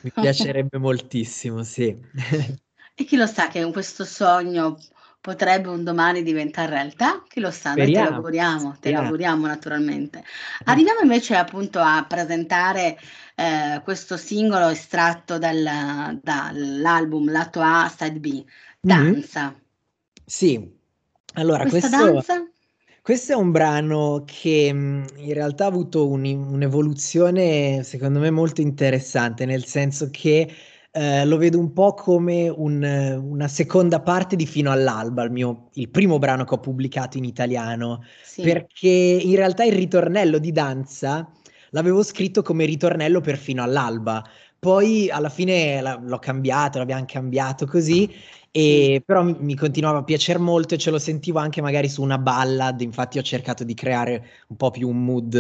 Mi 0.02 0.12
piacerebbe 0.12 0.78
moltissimo, 0.78 1.62
sì. 1.62 1.96
E 3.00 3.04
chi 3.04 3.16
lo 3.16 3.26
sa 3.26 3.48
che 3.48 3.64
questo 3.72 4.04
sogno 4.04 4.76
potrebbe 5.22 5.68
un 5.68 5.84
domani 5.84 6.22
diventare 6.22 6.68
realtà? 6.68 7.22
Chi 7.26 7.40
lo 7.40 7.50
sa, 7.50 7.72
noi 7.72 7.90
te 7.90 8.02
lo 8.02 8.16
auguriamo, 8.16 8.76
te 8.78 8.90
lo 8.90 8.98
auguriamo 9.00 9.46
naturalmente. 9.46 10.22
Arriviamo 10.64 11.00
invece 11.00 11.34
appunto 11.34 11.78
a 11.80 12.04
presentare 12.06 12.98
eh, 13.36 13.80
questo 13.84 14.18
singolo 14.18 14.68
estratto 14.68 15.38
dal, 15.38 16.18
dall'album 16.22 17.30
lato 17.30 17.62
A, 17.62 17.88
side 17.88 18.20
B, 18.20 18.26
mm-hmm. 18.26 18.44
Danza. 18.80 19.44
Mm-hmm. 19.44 19.60
Sì, 20.26 20.78
allora 21.34 21.66
Questa 21.66 21.88
questo... 21.88 22.12
danza? 22.12 22.50
Questo 23.10 23.32
è 23.32 23.34
un 23.34 23.50
brano 23.50 24.22
che 24.24 24.72
mh, 24.72 25.04
in 25.16 25.32
realtà 25.34 25.64
ha 25.64 25.66
avuto 25.66 26.08
un- 26.08 26.24
un'evoluzione, 26.24 27.82
secondo 27.82 28.20
me, 28.20 28.30
molto 28.30 28.60
interessante, 28.60 29.44
nel 29.46 29.64
senso 29.64 30.10
che 30.12 30.48
eh, 30.92 31.24
lo 31.24 31.36
vedo 31.36 31.58
un 31.58 31.72
po' 31.72 31.92
come 31.94 32.48
un, 32.48 32.80
una 33.20 33.48
seconda 33.48 34.00
parte 34.00 34.36
di 34.36 34.46
Fino 34.46 34.70
all'alba, 34.70 35.24
il 35.24 35.32
mio, 35.32 35.70
il 35.74 35.88
primo 35.90 36.18
brano 36.18 36.44
che 36.44 36.54
ho 36.54 36.60
pubblicato 36.60 37.18
in 37.18 37.24
italiano, 37.24 38.04
Sì. 38.22 38.42
perché 38.42 38.86
in 38.88 39.34
realtà 39.34 39.64
il 39.64 39.72
ritornello 39.72 40.38
di 40.38 40.52
danza 40.52 41.28
l'avevo 41.70 42.04
scritto 42.04 42.42
come 42.42 42.64
ritornello 42.64 43.20
per 43.20 43.36
Fino 43.38 43.64
all'alba. 43.64 44.22
Poi 44.58 45.08
alla 45.10 45.30
fine 45.30 45.80
l'ho 45.82 46.18
cambiato, 46.18 46.78
l'abbiamo 46.78 47.04
cambiato 47.06 47.66
così 47.66 48.08
e 48.52 49.02
però 49.04 49.22
mi, 49.22 49.54
continuava 49.54 49.98
a 49.98 50.04
piacere 50.04 50.38
molto 50.38 50.74
e 50.74 50.78
ce 50.78 50.90
lo 50.90 50.98
sentivo 50.98 51.38
anche 51.38 51.62
magari 51.62 51.88
su 51.88 52.02
una 52.02 52.18
ballad, 52.18 52.80
infatti 52.80 53.18
ho 53.18 53.22
cercato 53.22 53.64
di 53.64 53.74
creare 53.74 54.26
un 54.48 54.56
po' 54.56 54.70
più 54.70 54.88
un 54.88 55.04
mood 55.04 55.34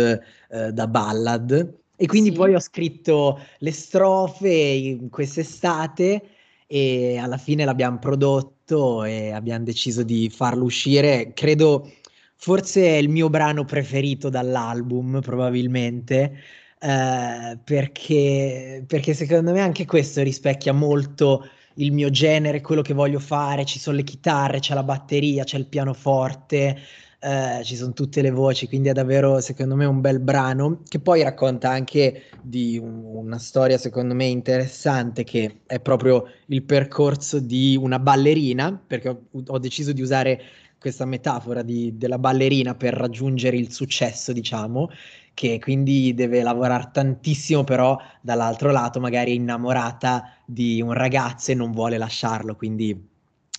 eh, 0.50 0.72
da 0.72 0.86
ballad 0.86 1.78
e 2.02 2.06
quindi 2.06 2.30
sì. 2.30 2.36
poi 2.36 2.54
ho 2.54 2.60
scritto 2.60 3.38
le 3.58 3.72
strofe 3.72 4.48
in 4.48 5.10
quest'estate 5.10 6.22
e 6.66 7.18
alla 7.18 7.36
fine 7.36 7.64
l'abbiamo 7.66 7.98
prodotto 7.98 9.04
e 9.04 9.32
abbiamo 9.32 9.64
deciso 9.64 10.02
di 10.02 10.30
farlo 10.30 10.64
uscire. 10.64 11.32
Credo 11.34 11.90
forse 12.36 12.86
è 12.86 12.96
il 12.96 13.10
mio 13.10 13.28
brano 13.28 13.66
preferito 13.66 14.30
dall'album, 14.30 15.20
probabilmente. 15.20 16.38
Eh, 16.80 17.58
perché, 17.62 18.82
perché 18.86 19.12
secondo 19.12 19.52
me 19.52 19.60
anche 19.60 19.84
questo 19.84 20.22
rispecchia 20.22 20.72
molto 20.72 21.46
il 21.74 21.92
mio 21.92 22.10
genere, 22.10 22.60
quello 22.60 22.82
che 22.82 22.94
voglio 22.94 23.18
fare, 23.18 23.64
ci 23.64 23.78
sono 23.78 23.96
le 23.96 24.02
chitarre, 24.02 24.60
c'è 24.60 24.74
la 24.74 24.82
batteria, 24.82 25.44
c'è 25.44 25.56
il 25.58 25.66
pianoforte, 25.66 26.76
eh, 27.20 27.60
ci 27.64 27.76
sono 27.76 27.92
tutte 27.92 28.22
le 28.22 28.30
voci, 28.30 28.66
quindi 28.66 28.88
è 28.88 28.92
davvero 28.92 29.40
secondo 29.40 29.76
me 29.76 29.84
un 29.84 30.00
bel 30.00 30.20
brano 30.20 30.80
che 30.88 31.00
poi 31.00 31.22
racconta 31.22 31.68
anche 31.68 32.24
di 32.42 32.78
un, 32.78 33.02
una 33.04 33.38
storia 33.38 33.76
secondo 33.76 34.14
me 34.14 34.24
interessante 34.24 35.22
che 35.22 35.60
è 35.66 35.80
proprio 35.80 36.24
il 36.46 36.62
percorso 36.62 37.38
di 37.38 37.78
una 37.80 37.98
ballerina, 37.98 38.82
perché 38.86 39.08
ho, 39.08 39.20
ho 39.46 39.58
deciso 39.58 39.92
di 39.92 40.00
usare 40.02 40.40
questa 40.78 41.04
metafora 41.04 41.60
di, 41.60 41.98
della 41.98 42.18
ballerina 42.18 42.74
per 42.74 42.94
raggiungere 42.94 43.58
il 43.58 43.70
successo, 43.70 44.32
diciamo, 44.32 44.88
che 45.34 45.58
quindi 45.58 46.14
deve 46.14 46.42
lavorare 46.42 46.90
tantissimo, 46.92 47.64
però 47.64 47.98
dall'altro 48.20 48.70
lato 48.70 49.00
magari 49.00 49.32
è 49.32 49.34
innamorata 49.34 50.34
di 50.44 50.80
un 50.82 50.92
ragazzo 50.92 51.50
e 51.50 51.54
non 51.54 51.72
vuole 51.72 51.98
lasciarlo, 51.98 52.56
quindi 52.56 53.08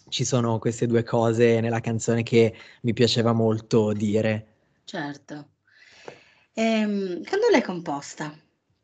ci 0.09 0.25
sono 0.25 0.59
queste 0.59 0.87
due 0.87 1.03
cose 1.03 1.59
nella 1.61 1.79
canzone 1.79 2.23
che 2.23 2.53
mi 2.81 2.93
piaceva 2.93 3.33
molto 3.33 3.93
dire. 3.93 4.47
Certo. 4.83 5.49
Ehm, 6.53 7.23
quando 7.23 7.47
l'hai 7.49 7.61
composta? 7.63 8.37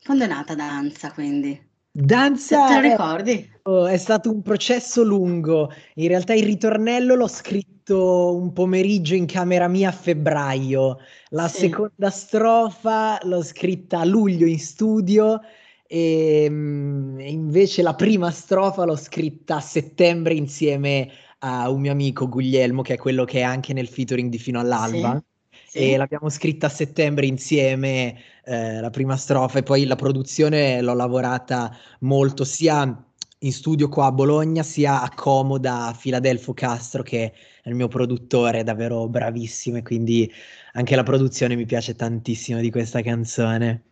Quando 0.03 0.23
è 0.23 0.27
nata 0.27 0.55
Danza, 0.55 1.11
quindi? 1.11 1.66
Danza 1.99 2.67
te 2.67 2.73
lo 2.75 2.81
ricordi? 2.81 3.51
È, 3.63 3.69
è 3.69 3.97
stato 3.97 4.31
un 4.31 4.43
processo 4.43 5.01
lungo. 5.03 5.71
In 5.95 6.07
realtà 6.07 6.35
il 6.35 6.43
ritornello 6.43 7.15
l'ho 7.15 7.27
scritto 7.27 8.35
un 8.35 8.53
pomeriggio 8.53 9.15
in 9.15 9.25
camera 9.25 9.67
mia 9.67 9.89
a 9.89 9.91
febbraio. 9.91 10.99
La 11.29 11.47
sì. 11.47 11.61
seconda 11.61 12.11
strofa 12.11 13.17
l'ho 13.23 13.41
scritta 13.41 14.01
a 14.01 14.05
luglio 14.05 14.45
in 14.45 14.59
studio 14.59 15.41
e, 15.87 16.43
ehm, 16.43 17.15
e 17.19 17.31
invece 17.31 17.81
la 17.81 17.95
prima 17.95 18.29
strofa 18.29 18.85
l'ho 18.85 18.95
scritta 18.95 19.55
a 19.55 19.61
settembre 19.61 20.35
insieme 20.35 21.09
a 21.39 21.67
un 21.71 21.81
mio 21.81 21.91
amico 21.91 22.29
Guglielmo, 22.29 22.83
che 22.83 22.93
è 22.93 22.97
quello 22.97 23.25
che 23.25 23.39
è 23.39 23.43
anche 23.43 23.73
nel 23.73 23.87
featuring 23.87 24.29
di 24.29 24.37
Fino 24.37 24.59
all'Alba. 24.59 25.15
Sì, 25.15 25.36
sì. 25.67 25.91
E 25.91 25.97
l'abbiamo 25.97 26.29
scritta 26.29 26.67
a 26.67 26.69
settembre 26.69 27.25
insieme, 27.25 28.15
eh, 28.45 28.79
la 28.79 28.89
prima 28.89 29.17
strofa, 29.17 29.59
e 29.59 29.63
poi 29.63 29.85
la 29.85 29.95
produzione 29.95 30.81
l'ho 30.81 30.93
lavorata 30.93 31.75
molto 31.99 32.43
sia 32.43 33.03
in 33.41 33.51
studio 33.51 33.87
qua 33.87 34.07
a 34.07 34.11
Bologna, 34.11 34.63
sia 34.63 35.01
a 35.01 35.11
Comoda 35.13 35.87
a 35.87 35.93
Filadelfo 35.93 36.53
Castro, 36.53 37.03
che 37.03 37.33
è 37.61 37.69
il 37.69 37.75
mio 37.75 37.87
produttore, 37.87 38.59
è 38.59 38.63
davvero 38.63 39.07
bravissimo, 39.07 39.77
e 39.77 39.83
quindi 39.83 40.31
anche 40.73 40.95
la 40.95 41.03
produzione 41.03 41.55
mi 41.55 41.65
piace 41.65 41.95
tantissimo 41.95 42.59
di 42.59 42.71
questa 42.71 43.01
canzone. 43.01 43.83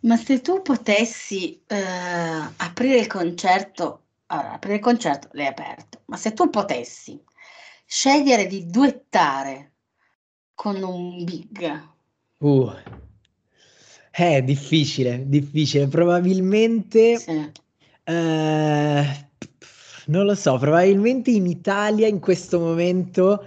Ma 0.00 0.16
se 0.16 0.40
tu 0.40 0.62
potessi 0.62 1.60
eh, 1.66 1.76
aprire 2.56 2.98
il 2.98 3.06
concerto, 3.06 4.04
allora, 4.26 4.52
aprire 4.52 4.76
il 4.76 4.80
concerto 4.80 5.28
l'hai 5.32 5.46
aperto, 5.46 6.00
ma 6.06 6.16
se 6.16 6.32
tu 6.32 6.48
potessi 6.48 7.22
scegliere 7.84 8.46
di 8.46 8.70
duettare 8.70 9.72
con 10.60 10.82
un 10.82 11.24
big. 11.24 11.80
Uh, 12.36 12.70
è 14.10 14.42
difficile, 14.42 15.26
difficile. 15.26 15.86
Probabilmente, 15.86 17.16
Sì. 17.16 17.50
eh, 18.04 19.04
non 20.08 20.26
lo 20.26 20.34
so, 20.34 20.58
probabilmente 20.58 21.30
in 21.30 21.46
Italia 21.46 22.06
in 22.08 22.20
questo 22.20 22.58
momento 22.58 23.42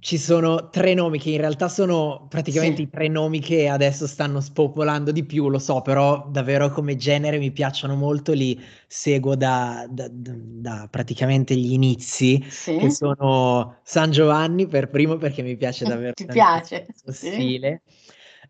ci 0.00 0.18
sono 0.18 0.68
tre 0.70 0.94
nomi 0.94 1.18
che 1.18 1.30
in 1.30 1.38
realtà 1.38 1.68
sono 1.68 2.26
praticamente 2.28 2.76
Sì. 2.76 2.82
i 2.82 2.88
tre 2.88 3.08
nomi 3.08 3.40
che 3.40 3.68
adesso 3.68 4.06
stanno 4.06 4.40
spopolando 4.40 5.12
di 5.12 5.24
più, 5.24 5.48
lo 5.48 5.58
so, 5.58 5.82
però 5.82 6.26
davvero 6.30 6.70
come 6.70 6.96
genere 6.96 7.38
mi 7.38 7.52
piacciono 7.52 7.94
molto, 7.96 8.32
li 8.32 8.58
seguo 8.86 9.36
da, 9.36 9.86
da- 9.90 10.08
da- 10.10 10.88
praticamente 10.90 11.54
gli 11.54 11.72
inizi, 11.72 12.42
che 12.76 12.88
Sì. 12.88 12.90
sono 12.90 13.78
San 13.82 14.10
Giovanni 14.10 14.66
per 14.66 14.88
primo 14.88 15.16
perché 15.16 15.42
mi 15.42 15.56
piace 15.56 15.84
davvero 15.86 16.14
Ti 16.14 16.26
piace? 16.26 16.86
Sì. 17.04 17.28
stile. 17.28 17.82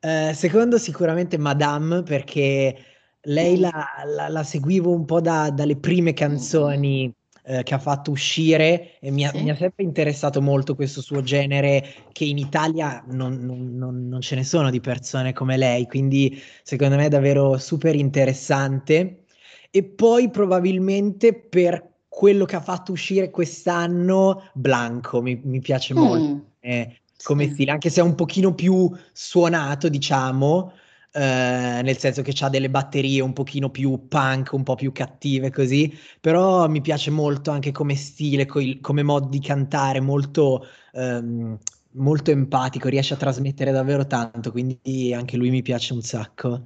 Eh, 0.01 0.33
secondo 0.35 0.79
sicuramente 0.79 1.37
Madame 1.39 2.03
perché 2.03 2.77
lei 3.23 3.59
Mm. 3.59 3.61
la, 3.61 3.87
la- 4.07 4.29
la 4.29 4.43
seguivo 4.45 4.93
un 4.93 5.05
po' 5.05 5.21
da- 5.21 5.51
dalle 5.51 5.77
prime 5.77 6.13
Mm. 6.13 6.15
canzoni 6.15 7.15
eh, 7.45 7.63
che 7.63 7.75
ha 7.75 7.79
fatto 7.79 8.11
uscire 8.11 8.99
e 9.01 9.11
mi 9.11 9.25
ha, 9.25 9.31
Sì. 9.31 9.43
mi 9.43 9.51
ha 9.51 9.57
sempre 9.57 9.85
interessato 9.85 10.41
molto 10.43 10.75
questo 10.75 11.01
suo 11.01 11.23
genere 11.23 11.85
che 12.13 12.25
in 12.25 12.39
Italia 12.39 13.03
non, 13.09 13.39
non- 13.45 13.77
non- 13.77 14.09
non 14.09 14.21
ce 14.21 14.35
ne 14.37 14.45
sono 14.45 14.71
di 14.71 14.81
persone 14.81 15.33
come 15.33 15.57
lei, 15.57 15.87
quindi 15.87 16.41
secondo 16.63 16.97
me 16.97 17.07
è 17.07 17.09
davvero 17.09 17.57
super 17.59 17.95
interessante. 17.95 19.25
E 19.71 19.85
poi 19.85 20.31
probabilmente 20.31 21.35
per 21.35 21.89
quello 22.09 22.45
che 22.45 22.57
ha 22.57 22.61
fatto 22.61 22.93
uscire 22.93 23.31
quest'anno, 23.31 24.51
Blanco, 24.55 25.23
mi, 25.23 25.41
mi 25.45 25.61
piace 25.61 25.95
molto 25.95 26.27
Mm. 26.35 26.39
eh, 26.61 27.01
come 27.23 27.47
Sì. 27.47 27.53
stile, 27.53 27.71
anche 27.73 27.91
se 27.91 28.01
è 28.01 28.03
un 28.03 28.15
pochino 28.15 28.55
più 28.55 28.91
suonato, 29.13 29.89
diciamo, 29.89 30.73
eh, 31.13 31.81
nel 31.83 31.99
senso 31.99 32.23
che 32.23 32.35
ha 32.41 32.49
delle 32.49 32.71
batterie 32.71 33.21
un 33.21 33.33
pochino 33.33 33.71
più 33.71 34.07
punk, 34.09 34.53
un 34.53 34.63
po' 34.63 34.75
più 34.75 34.93
cattive 34.93 35.51
così, 35.51 35.93
però 36.21 36.69
mi 36.69 36.81
piace 36.81 37.11
molto 37.11 37.51
anche 37.51 37.73
come 37.73 37.95
stile, 37.97 38.47
coi- 38.47 38.81
come 38.81 39.03
modo 39.03 39.29
di 39.29 39.41
cantare, 39.41 40.01
molto, 40.01 40.67
ehm, 40.93 41.59
molto 41.93 42.31
empatico, 42.31 42.89
riesce 42.89 43.15
a 43.15 43.17
trasmettere 43.17 43.73
davvero 43.73 44.07
tanto, 44.07 44.51
quindi 44.51 45.13
anche 45.15 45.37
lui 45.37 45.51
mi 45.51 45.63
piace 45.63 45.93
un 45.93 46.03
sacco. 46.03 46.63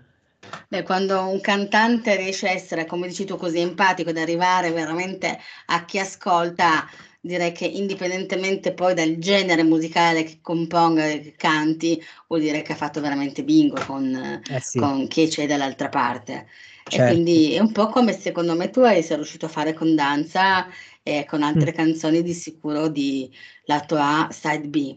Beh, 0.69 0.83
quando 0.83 1.29
un 1.29 1.41
cantante 1.41 2.17
riesce 2.17 2.49
a 2.49 2.53
essere, 2.53 2.85
come 2.87 3.07
dici 3.09 3.25
tu, 3.25 3.37
così 3.37 3.59
empatico 3.61 4.11
ed 4.11 4.19
arrivare 4.19 4.73
veramente 4.73 5.39
a 5.67 5.85
chi 5.85 5.99
ascolta, 5.99 6.87
direi 7.25 7.53
che 7.53 7.65
indipendentemente 7.67 8.73
poi 8.75 8.95
dal 8.95 9.17
genere 9.19 9.63
musicale 9.63 10.25
che 10.25 10.39
componga, 10.43 11.03
che 11.07 11.35
canti, 11.37 12.01
vuol 12.29 12.41
dire 12.43 12.63
che 12.63 12.73
ha 12.73 12.77
fatto 12.77 13.01
veramente 13.01 13.43
bingo 13.45 13.77
con, 13.87 14.43
Eh 14.49 14.61
sì, 14.61 14.79
con 14.79 15.07
chi 15.09 15.27
c'è 15.29 15.47
dall'altra 15.47 15.89
parte. 15.89 16.47
E 16.87 16.91
certo. 16.91 17.05
quindi 17.13 17.55
è 17.55 17.61
un 17.61 17.73
po' 17.73 17.87
come 17.89 18.13
secondo 18.13 18.55
me 18.55 18.69
tu 18.71 18.81
hai 18.81 19.03
sei 19.03 19.17
riuscito 19.17 19.47
a 19.47 19.49
fare 19.49 19.73
con 19.73 19.95
Danza 19.95 20.67
e 21.03 21.25
con 21.25 21.41
Mm, 21.41 21.45
altre 21.45 21.73
canzoni 21.73 22.23
di 22.23 22.35
sicuro 22.35 22.89
di 22.89 23.31
lato 23.65 23.97
A, 23.97 24.29
side 24.31 24.69
B. 24.69 24.97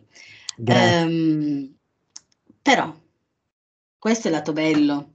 Ehm, 0.65 1.73
però 2.61 2.93
questo 3.99 4.27
è 4.27 4.31
il 4.31 4.37
lato 4.37 4.53
bello 4.53 5.13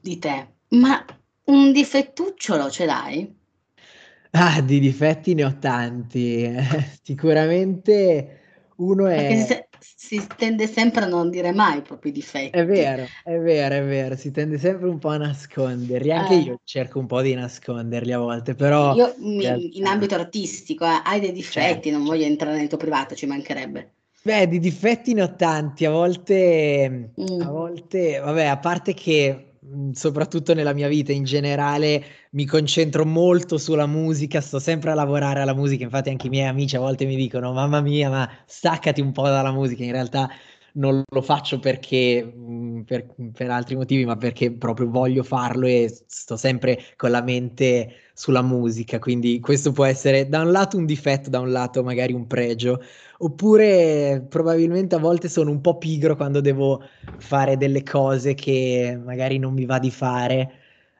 di 0.00 0.18
te, 0.18 0.54
ma 0.68 1.04
un 1.46 1.72
difettucciolo 1.72 2.70
ce 2.70 2.84
l'hai? 2.84 3.39
Ah, 4.32 4.60
di 4.62 4.78
difetti 4.80 5.34
ne 5.34 5.44
ho 5.44 5.58
tanti. 5.58 6.46
Sicuramente 7.02 8.70
uno 8.76 9.06
Perché 9.12 9.36
si, 9.36 9.52
è... 9.52 9.68
si 9.78 10.26
tende 10.36 10.66
sempre 10.66 11.04
a 11.04 11.06
non 11.06 11.30
dire 11.30 11.52
mai 11.52 11.78
i 11.78 11.82
propri 11.82 12.10
È 12.48 12.64
difetti. 12.64 12.64
vero, 12.64 13.12
è 13.22 13.38
vero, 13.38 13.74
è 13.76 13.84
vero, 13.84 14.16
si 14.16 14.30
tende 14.32 14.58
sempre 14.58 14.88
un 14.88 14.98
po' 14.98 15.10
a 15.10 15.16
nasconderli, 15.18 16.10
anche 16.12 16.34
Eh, 16.34 16.34
io 16.34 16.58
cerco 16.64 16.98
un 16.98 17.06
po' 17.06 17.20
di 17.22 17.32
nasconderli 17.34 18.12
a 18.12 18.18
volte, 18.18 18.54
però 18.56 18.96
io 18.96 19.14
in 19.18 19.36
mi- 19.36 19.78
in 19.78 19.86
ambito 19.86 20.14
artistico 20.14 20.84
eh, 20.84 21.00
hai 21.04 21.18
dei 21.20 21.32
difetti, 21.32 21.88
certo, 21.88 21.90
non 21.90 22.04
voglio 22.04 22.24
entrare 22.26 22.56
nel 22.58 22.68
tuo 22.68 22.76
privato, 22.78 23.14
ci 23.14 23.24
mancherebbe. 23.26 23.94
Beh, 24.22 24.46
di 24.48 24.58
difetti 24.58 25.14
ne 25.14 25.22
ho 25.22 25.34
tanti, 25.34 25.86
a 25.86 25.90
volte, 25.90 27.14
a 27.36 27.50
Mm, 27.50 27.50
volte, 27.50 28.18
vabbè, 28.18 28.44
a 28.46 28.58
parte 28.58 28.92
che 28.92 29.49
soprattutto 29.92 30.54
nella 30.54 30.72
mia 30.72 30.88
vita 30.88 31.12
in 31.12 31.24
generale 31.24 32.02
mi 32.32 32.46
concentro 32.46 33.04
molto 33.04 33.58
sulla 33.58 33.86
musica, 33.86 34.40
sto 34.40 34.58
sempre 34.58 34.90
a 34.90 34.94
lavorare 34.94 35.40
alla 35.40 35.54
musica, 35.54 35.84
infatti 35.84 36.08
anche 36.08 36.26
i 36.28 36.30
miei 36.30 36.46
amici 36.48 36.76
a 36.76 36.80
volte 36.80 37.04
mi 37.04 37.16
dicono, 37.16 37.52
mamma 37.52 37.80
mia, 37.80 38.08
ma 38.08 38.30
staccati 38.46 39.00
un 39.00 39.12
po' 39.12 39.24
dalla 39.24 39.52
musica, 39.52 39.84
in 39.84 39.92
realtà 39.92 40.28
non 40.74 41.02
lo 41.08 41.22
faccio 41.22 41.58
perché, 41.58 42.22
mh, 42.24 42.82
per, 42.82 43.06
per 43.32 43.50
altri 43.50 43.76
motivi, 43.76 44.04
ma 44.04 44.16
perché 44.16 44.52
proprio 44.52 44.88
voglio 44.90 45.22
farlo 45.22 45.66
e 45.66 45.92
sto 46.06 46.36
sempre 46.36 46.78
con 46.96 47.10
la 47.10 47.22
mente 47.22 47.94
sulla 48.14 48.42
musica, 48.42 48.98
quindi 48.98 49.40
questo 49.40 49.72
può 49.72 49.84
essere 49.84 50.28
da 50.28 50.40
un 50.42 50.50
lato 50.50 50.76
un 50.76 50.84
difetto, 50.86 51.30
da 51.30 51.40
un 51.40 51.50
lato 51.50 51.82
magari 51.82 52.12
un 52.12 52.26
pregio. 52.26 52.80
Oppure 53.18 54.24
probabilmente 54.28 54.94
a 54.94 54.98
volte 54.98 55.28
sono 55.28 55.50
un 55.50 55.60
po' 55.60 55.78
pigro 55.78 56.16
quando 56.16 56.40
devo 56.40 56.82
fare 57.18 57.56
delle 57.56 57.82
cose 57.82 58.34
che 58.34 58.98
magari 59.02 59.38
non 59.38 59.52
mi 59.54 59.64
va 59.66 59.78
di 59.78 59.90
fare. 59.90 60.52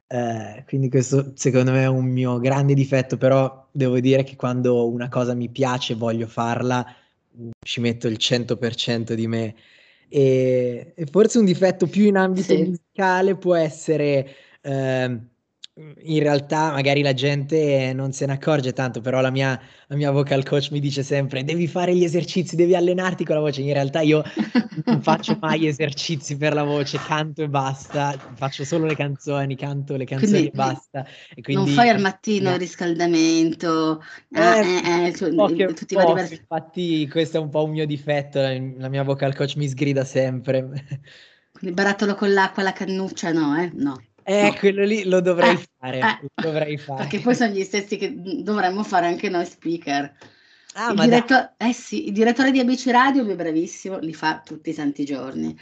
Eh, 0.06 0.64
quindi 0.66 0.88
questo 0.90 1.32
secondo 1.36 1.70
me 1.70 1.82
è 1.82 1.86
un 1.86 2.06
mio 2.06 2.38
grande 2.38 2.74
difetto, 2.74 3.16
però 3.16 3.68
devo 3.70 4.00
dire 4.00 4.24
che 4.24 4.34
quando 4.36 4.88
una 4.90 5.08
cosa 5.08 5.34
mi 5.34 5.48
piace 5.50 5.94
voglio 5.94 6.26
farla, 6.26 6.84
ci 7.64 7.80
metto 7.80 8.08
il 8.08 8.16
100% 8.18 9.14
di 9.14 9.26
me. 9.26 9.54
E, 10.08 10.92
e 10.96 11.06
forse 11.06 11.38
un 11.38 11.44
difetto 11.44 11.86
più 11.86 12.04
in 12.04 12.16
ambito 12.16 12.54
sì. 12.54 12.64
musicale 12.64 13.36
può 13.36 13.54
essere, 13.54 14.28
ehm, 14.62 15.28
in 16.02 16.20
realtà 16.22 16.72
magari 16.72 17.02
la 17.02 17.14
gente 17.14 17.92
non 17.94 18.12
se 18.12 18.26
ne 18.26 18.32
accorge 18.32 18.72
tanto, 18.72 19.00
però 19.00 19.20
la 19.20 19.30
mia 19.30 19.60
la 19.88 19.96
mia 19.96 20.10
vocal 20.10 20.44
coach 20.44 20.70
mi 20.70 20.80
dice 20.80 21.02
sempre: 21.02 21.44
"Devi 21.44 21.66
fare 21.66 21.94
gli 21.94 22.04
esercizi, 22.04 22.56
devi 22.56 22.74
allenarti 22.74 23.24
con 23.24 23.36
la 23.36 23.40
voce". 23.40 23.62
In 23.62 23.72
realtà 23.72 24.00
io 24.00 24.22
non 24.86 25.02
faccio 25.02 25.36
mai 25.40 25.66
esercizi 25.66 26.36
per 26.36 26.54
la 26.54 26.62
voce, 26.62 26.98
canto 26.98 27.42
e 27.42 27.48
basta, 27.48 28.14
faccio 28.34 28.64
solo 28.64 28.86
le 28.86 28.94
canzoni, 28.94 29.56
canto 29.56 29.96
le 29.96 30.04
canzoni 30.04 30.30
Quindi 30.30 30.48
e 30.48 30.52
basta. 30.52 31.06
E 31.34 31.34
non 31.34 31.42
quindi 31.42 31.72
fai 31.72 31.88
al 31.88 32.00
mattino 32.00 32.52
il 32.52 32.58
riscaldamento, 32.58 34.02
eh, 34.32 34.40
eh, 34.40 35.06
eh, 35.08 35.12
tu- 35.12 35.74
tutti 35.74 35.94
i 35.94 35.96
vari 35.96 36.12
infatti 36.32 37.08
questo 37.08 37.38
è 37.38 37.40
un 37.40 37.48
po' 37.48 37.64
un 37.64 37.70
mio 37.70 37.86
difetto, 37.86 38.40
la 38.40 38.52
la 38.76 38.88
mia 38.88 39.02
vocal 39.02 39.34
coach 39.34 39.56
mi 39.56 39.68
sgrida 39.68 40.04
sempre. 40.04 40.68
Quindi 41.52 41.74
barattolo 41.76 42.14
con 42.14 42.32
l'acqua, 42.32 42.62
la 42.62 42.72
cannuccia, 42.72 43.32
no, 43.32 43.56
eh? 43.60 43.70
No, 43.74 44.00
Eh, 44.24 44.54
quello 44.58 44.84
lì 44.84 45.04
lo 45.04 45.20
dovrei 45.20 45.54
Eh, 45.54 45.66
fare, 45.78 45.98
eh, 45.98 46.18
lo 46.20 46.28
dovrei 46.34 46.76
perché 46.76 47.18
fare. 47.18 47.18
poi 47.20 47.34
sono 47.34 47.52
gli 47.52 47.62
stessi 47.62 47.96
che 47.96 48.14
dovremmo 48.42 48.82
fare 48.82 49.06
anche 49.06 49.28
noi 49.28 49.46
speaker. 49.46 50.14
Ah, 50.74 50.90
Il 50.90 50.96
ma 50.96 51.06
dai. 51.06 51.22
diretto- 51.22 51.52
eh 51.56 51.72
sì, 51.72 52.06
il 52.06 52.12
direttore 52.12 52.50
di 52.52 52.60
ABC 52.60 52.86
Radio, 52.90 53.22
lui 53.22 53.32
è 53.32 53.36
bravissimo, 53.36 53.98
li 53.98 54.14
fa 54.14 54.40
tutti 54.44 54.70
i 54.70 54.72
santi 54.72 55.04
giorni. 55.04 55.56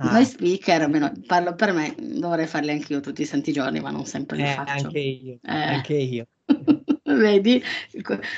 Noi 0.00 0.22
Ah. 0.22 0.24
speaker, 0.24 0.82
almeno 0.82 1.12
parlo 1.26 1.54
per 1.54 1.72
me, 1.72 1.94
dovrei 1.98 2.46
farli 2.46 2.70
anch'io 2.70 3.00
tutti 3.00 3.22
i 3.22 3.24
santi 3.24 3.52
giorni, 3.52 3.80
ma 3.80 3.90
non 3.90 4.04
sempre 4.04 4.36
li 4.36 4.42
Eh, 4.44 4.46
faccio. 4.46 4.86
anche 4.86 4.98
io, 4.98 5.38
Eh. 5.42 5.50
anche 5.50 5.94
io. 5.94 6.26
Vedi, 7.08 7.62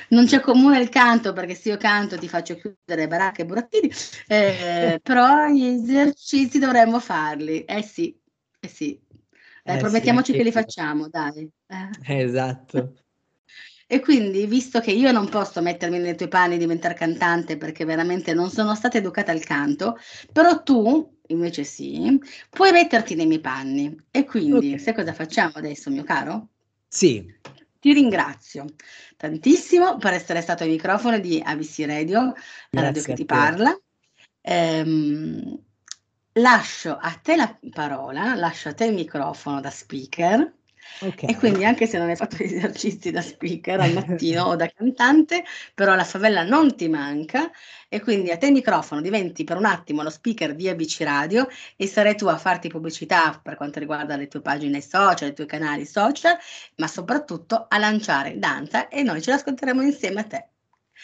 non 0.09 0.27
c'è 0.27 0.41
comune 0.41 0.81
il 0.81 0.89
canto 0.89 1.33
perché 1.33 1.55
se 1.55 1.71
io 1.71 1.77
canto 1.77 2.17
ti 2.17 2.29
faccio 2.29 2.55
chiudere 2.55 3.09
baracche 3.09 3.43
e 3.43 3.45
burattini, 3.45 3.91
eh, 4.29 5.01
però 5.03 5.49
gli 5.49 5.65
esercizi 5.65 6.59
dovremmo 6.59 7.01
farli. 7.01 7.65
Eh 7.65 7.83
sì, 7.83 8.17
eh 8.61 8.69
sì. 8.69 8.99
Eh 9.65 9.73
sì, 9.73 9.79
promettiamoci 9.79 10.31
anche 10.33 10.43
che 10.43 10.49
li 10.49 10.53
facciamo, 10.53 11.09
dai. 11.09 11.49
Eh. 11.67 11.89
Esatto. 12.07 12.95
E 13.93 13.99
quindi, 13.99 14.47
visto 14.47 14.79
che 14.79 14.93
io 14.93 15.11
non 15.11 15.29
posso 15.29 15.61
mettermi 15.61 15.99
nei 15.99 16.17
tuoi 16.17 16.29
panni 16.29 16.55
e 16.55 16.59
diventare 16.59 16.95
cantante 16.95 17.57
perché 17.57 17.85
veramente 17.85 18.33
non 18.35 18.49
sono 18.49 18.77
stata 18.77 18.99
educata 18.99 19.33
al 19.33 19.43
canto, 19.43 19.97
però 20.33 20.63
tu, 20.63 21.19
invece 21.27 21.65
sì, 21.65 22.17
puoi 22.49 22.71
metterti 22.71 23.17
nei 23.17 23.27
miei 23.27 23.41
panni. 23.41 23.97
E 24.13 24.25
quindi, 24.25 24.75
Ok. 24.75 24.81
sai 24.81 24.95
cosa 24.95 25.13
facciamo 25.13 25.55
adesso, 25.57 25.91
mio 25.91 26.05
caro? 26.05 26.51
Sì, 26.87 27.35
Ti 27.81 27.93
ringrazio 27.93 28.67
tantissimo 29.17 29.97
per 29.97 30.13
essere 30.13 30.41
stato 30.43 30.63
ai 30.63 30.69
microfoni 30.71 31.19
di 31.19 31.43
ABC 31.45 31.85
Radio, 31.87 32.33
la 32.71 32.83
radio 32.83 33.03
che 33.03 33.15
ti 33.15 33.25
parla. 33.25 33.77
Ehm, 34.43 35.65
lascio 36.41 36.97
a 37.01 37.13
te 37.23 37.37
la 37.37 37.59
parola, 37.71 38.35
lascio 38.35 38.71
a 38.71 38.75
te 38.75 38.87
il 38.87 38.95
microfono 38.95 39.61
da 39.61 39.71
speaker 39.71 40.59
Okay. 40.99 41.31
E 41.31 41.37
quindi 41.37 41.65
anche 41.65 41.87
se 41.87 41.99
non 41.99 42.09
hai 42.09 42.17
fatto 42.17 42.37
gli 42.37 42.55
esercizi 42.55 43.11
da 43.11 43.23
speaker 43.23 43.81
al 43.81 43.93
mattino 43.93 44.45
o 44.45 44.57
da 44.57 44.67
cantante, 44.67 45.45
però 45.75 45.95
la 45.95 46.05
favela 46.05 46.43
non 46.43 46.77
ti 46.77 46.89
manca 46.89 47.51
e 47.89 48.01
quindi 48.01 48.31
a 48.31 48.37
te 48.37 48.47
il 48.47 48.53
microfono 48.53 49.01
diventi 49.01 49.45
per 49.45 49.57
un 49.57 49.65
attimo 49.65 50.03
lo 50.03 50.11
speaker 50.11 50.55
di 50.55 50.69
ABC 50.69 51.01
Radio 51.01 51.49
e 51.77 51.87
sarai 51.87 52.17
tu 52.17 52.27
a 52.27 52.37
farti 52.37 52.69
pubblicità 52.69 53.39
per 53.43 53.57
quanto 53.57 53.79
riguarda 53.79 54.17
le 54.17 54.29
tue 54.29 54.43
pagine 54.43 54.81
social, 54.81 55.31
i 55.31 55.35
tuoi 55.35 55.47
canali 55.47 55.87
social, 55.87 56.37
ma 56.77 56.87
soprattutto 56.87 57.67
a 57.69 57.79
lanciare 57.79 58.39
danza 58.39 58.89
e 58.89 59.03
noi 59.03 59.23
ce 59.23 59.31
l'ascolteremo 59.31 59.81
insieme 59.83 60.21
a 60.21 60.25
te. 60.25 60.49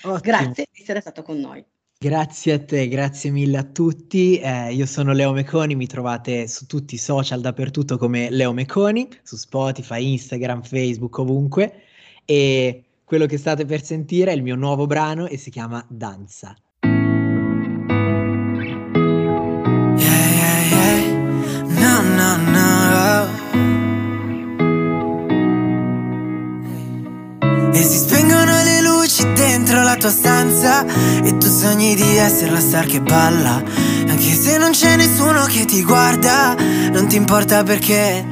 Ottimo. 0.03 0.21
Grazie 0.21 0.67
di 0.71 0.83
essere 0.83 1.01
stato 1.01 1.23
con 1.23 1.39
noi. 1.39 1.65
Grazie 1.99 2.53
a 2.53 2.63
te, 2.63 2.89
grazie 2.89 3.31
mille 3.31 3.57
a 3.57 3.63
tutti. 3.65 4.39
Eh, 4.39 4.75
io 4.75 4.85
sono 4.85 5.15
Leo 5.15 5.33
Meconi, 5.33 5.75
mi 5.75 5.87
trovate 5.87 6.47
su 6.47 6.67
tutti 6.67 6.95
i 6.95 6.99
social 6.99 7.41
dappertutto 7.41 7.97
come 7.97 8.29
Leo 8.31 8.53
Meconi, 8.53 9.09
su 9.23 9.37
Spotify, 9.37 10.13
Instagram, 10.13 10.63
Facebook, 10.63 11.17
ovunque. 11.17 11.85
E 12.27 12.85
quello 13.03 13.25
che 13.25 13.39
state 13.39 13.65
per 13.65 13.83
sentire 13.83 14.31
è 14.31 14.35
il 14.35 14.43
mio 14.43 14.57
nuovo 14.57 14.87
brano 14.87 15.27
e 15.27 15.39
si 15.39 15.49
chiama 15.51 15.85
Danza. 15.89 16.55
Tua 30.07 30.11
stanza 30.11 30.85
E 31.25 31.37
tu 31.37 31.49
sogni 31.49 31.95
di 31.97 32.17
essere 32.17 32.51
la 32.51 32.61
star 32.61 32.87
che 32.87 33.01
balla. 33.01 33.61
Anche 34.09 34.35
se 34.35 34.57
non 34.57 34.71
c'è 34.71 34.97
nessuno 34.97 35.45
che 35.47 35.65
ti 35.65 35.83
guarda 35.83 36.55
Non 36.93 37.09
ti 37.09 37.17
importa 37.17 37.63
perché. 37.65 38.25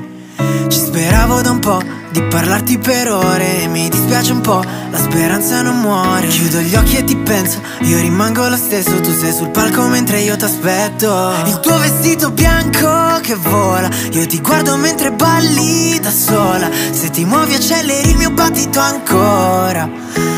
Ci 0.69 0.79
speravo 0.79 1.41
da 1.41 1.51
un 1.51 1.59
po' 1.59 1.83
di 2.11 2.23
parlarti 2.23 2.79
per 2.79 3.11
ore. 3.11 3.67
Mi 3.67 3.89
dispiace 3.89 4.33
un 4.33 4.41
po', 4.41 4.63
la 4.91 4.99
speranza 4.99 5.63
non 5.63 5.81
muore. 5.81 6.29
Chiudo 6.29 6.61
gli 6.61 6.75
occhi 6.77 6.97
e 6.97 7.05
ti 7.05 7.17
penso, 7.17 7.61
io 7.81 7.99
rimango 7.99 8.49
lo 8.49 8.57
stesso. 8.57 9.01
Tu 9.01 9.13
sei 9.13 9.33
sul 9.33 9.51
palco 9.51 9.87
mentre 9.89 10.21
io 10.21 10.37
ti 10.37 10.45
aspetto 10.45 11.33
Il 11.47 11.61
tuo 11.61 11.77
vestito 11.79 12.31
bianco 12.31 13.21
che 13.21 13.35
vola 13.35 13.89
Io 14.13 14.27
ti 14.27 14.41
guardo 14.41 14.77
mentre 14.77 15.13
balli 15.13 15.99
da 16.01 16.11
sola. 16.11 16.69
Se 16.91 17.11
ti 17.11 17.25
muovi 17.25 17.55
acceleri 17.55 18.11
il 18.11 18.17
mio 18.17 18.31
battito 18.31 18.79
ancora 18.79 19.89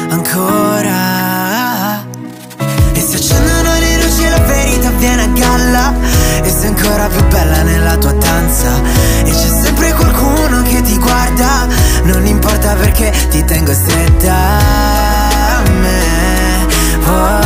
Ancora 0.08 0.65
più 7.16 7.26
bella 7.28 7.62
nella 7.62 7.96
tua 7.96 8.12
danza. 8.12 8.68
E 9.24 9.30
c'è 9.30 9.62
sempre 9.62 9.92
qualcuno 9.94 10.62
che 10.62 10.82
ti 10.82 10.98
guarda 10.98 11.66
Non 12.04 12.26
importa 12.26 12.74
perché 12.74 13.12
ti 13.30 13.42
tengo 13.44 13.72
stretta 13.72 14.34
a 14.34 15.62
me. 15.70 16.66
Oh. 17.06 17.40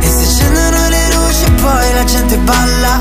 E 0.00 0.06
se 0.06 0.24
accendono 0.24 0.88
le 0.88 1.14
luci 1.14 1.44
e 1.44 1.50
poi 1.52 1.94
la 1.94 2.04
gente 2.04 2.36
balla. 2.38 3.00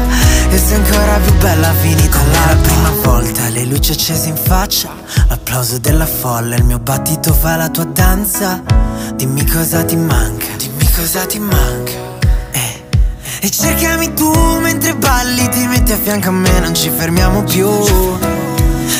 E 0.49 0.57
sei 0.57 0.75
ancora 0.75 1.19
più 1.23 1.33
bella 1.37 1.73
finita 1.79 2.19
la 2.33 2.55
prima 2.61 2.89
volta 3.03 3.47
Le 3.47 3.63
luci 3.63 3.93
accese 3.93 4.27
in 4.27 4.35
faccia 4.35 4.89
L'applauso 5.29 5.77
della 5.77 6.05
folla 6.05 6.55
Il 6.57 6.65
mio 6.65 6.77
battito 6.77 7.33
fa 7.33 7.55
la 7.55 7.69
tua 7.69 7.85
danza. 7.85 8.61
Dimmi 9.15 9.45
cosa 9.45 9.85
ti 9.85 9.95
manca 9.95 10.47
Dimmi 10.57 10.91
cosa 10.91 11.25
ti 11.25 11.39
manca 11.39 12.10
e 13.43 13.49
cercami 13.49 14.13
tu 14.13 14.31
mentre 14.61 14.95
balli, 14.95 15.49
ti 15.49 15.65
metti 15.65 15.91
a 15.91 15.97
fianco 15.97 16.29
a 16.29 16.31
me, 16.31 16.59
non 16.59 16.75
ci 16.75 16.91
fermiamo 16.91 17.43
più. 17.43 17.67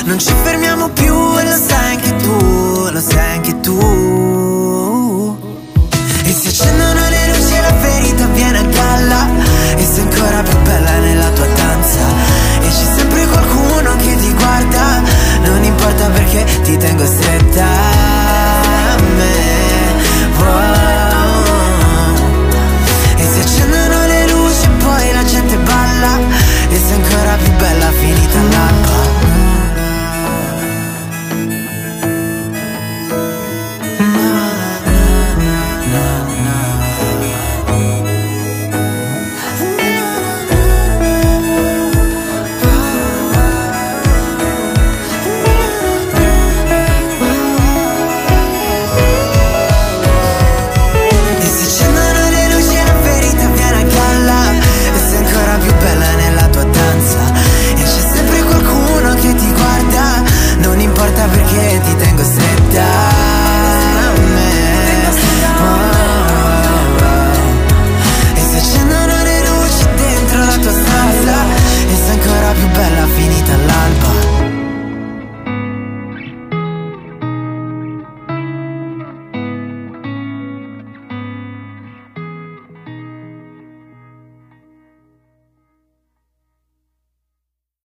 Non 0.04 0.18
ci 0.18 0.34
fermiamo 0.44 0.90
più 0.90 1.14
e 1.38 1.44
lo 1.44 1.56
sai 1.56 1.96
anche 1.96 2.11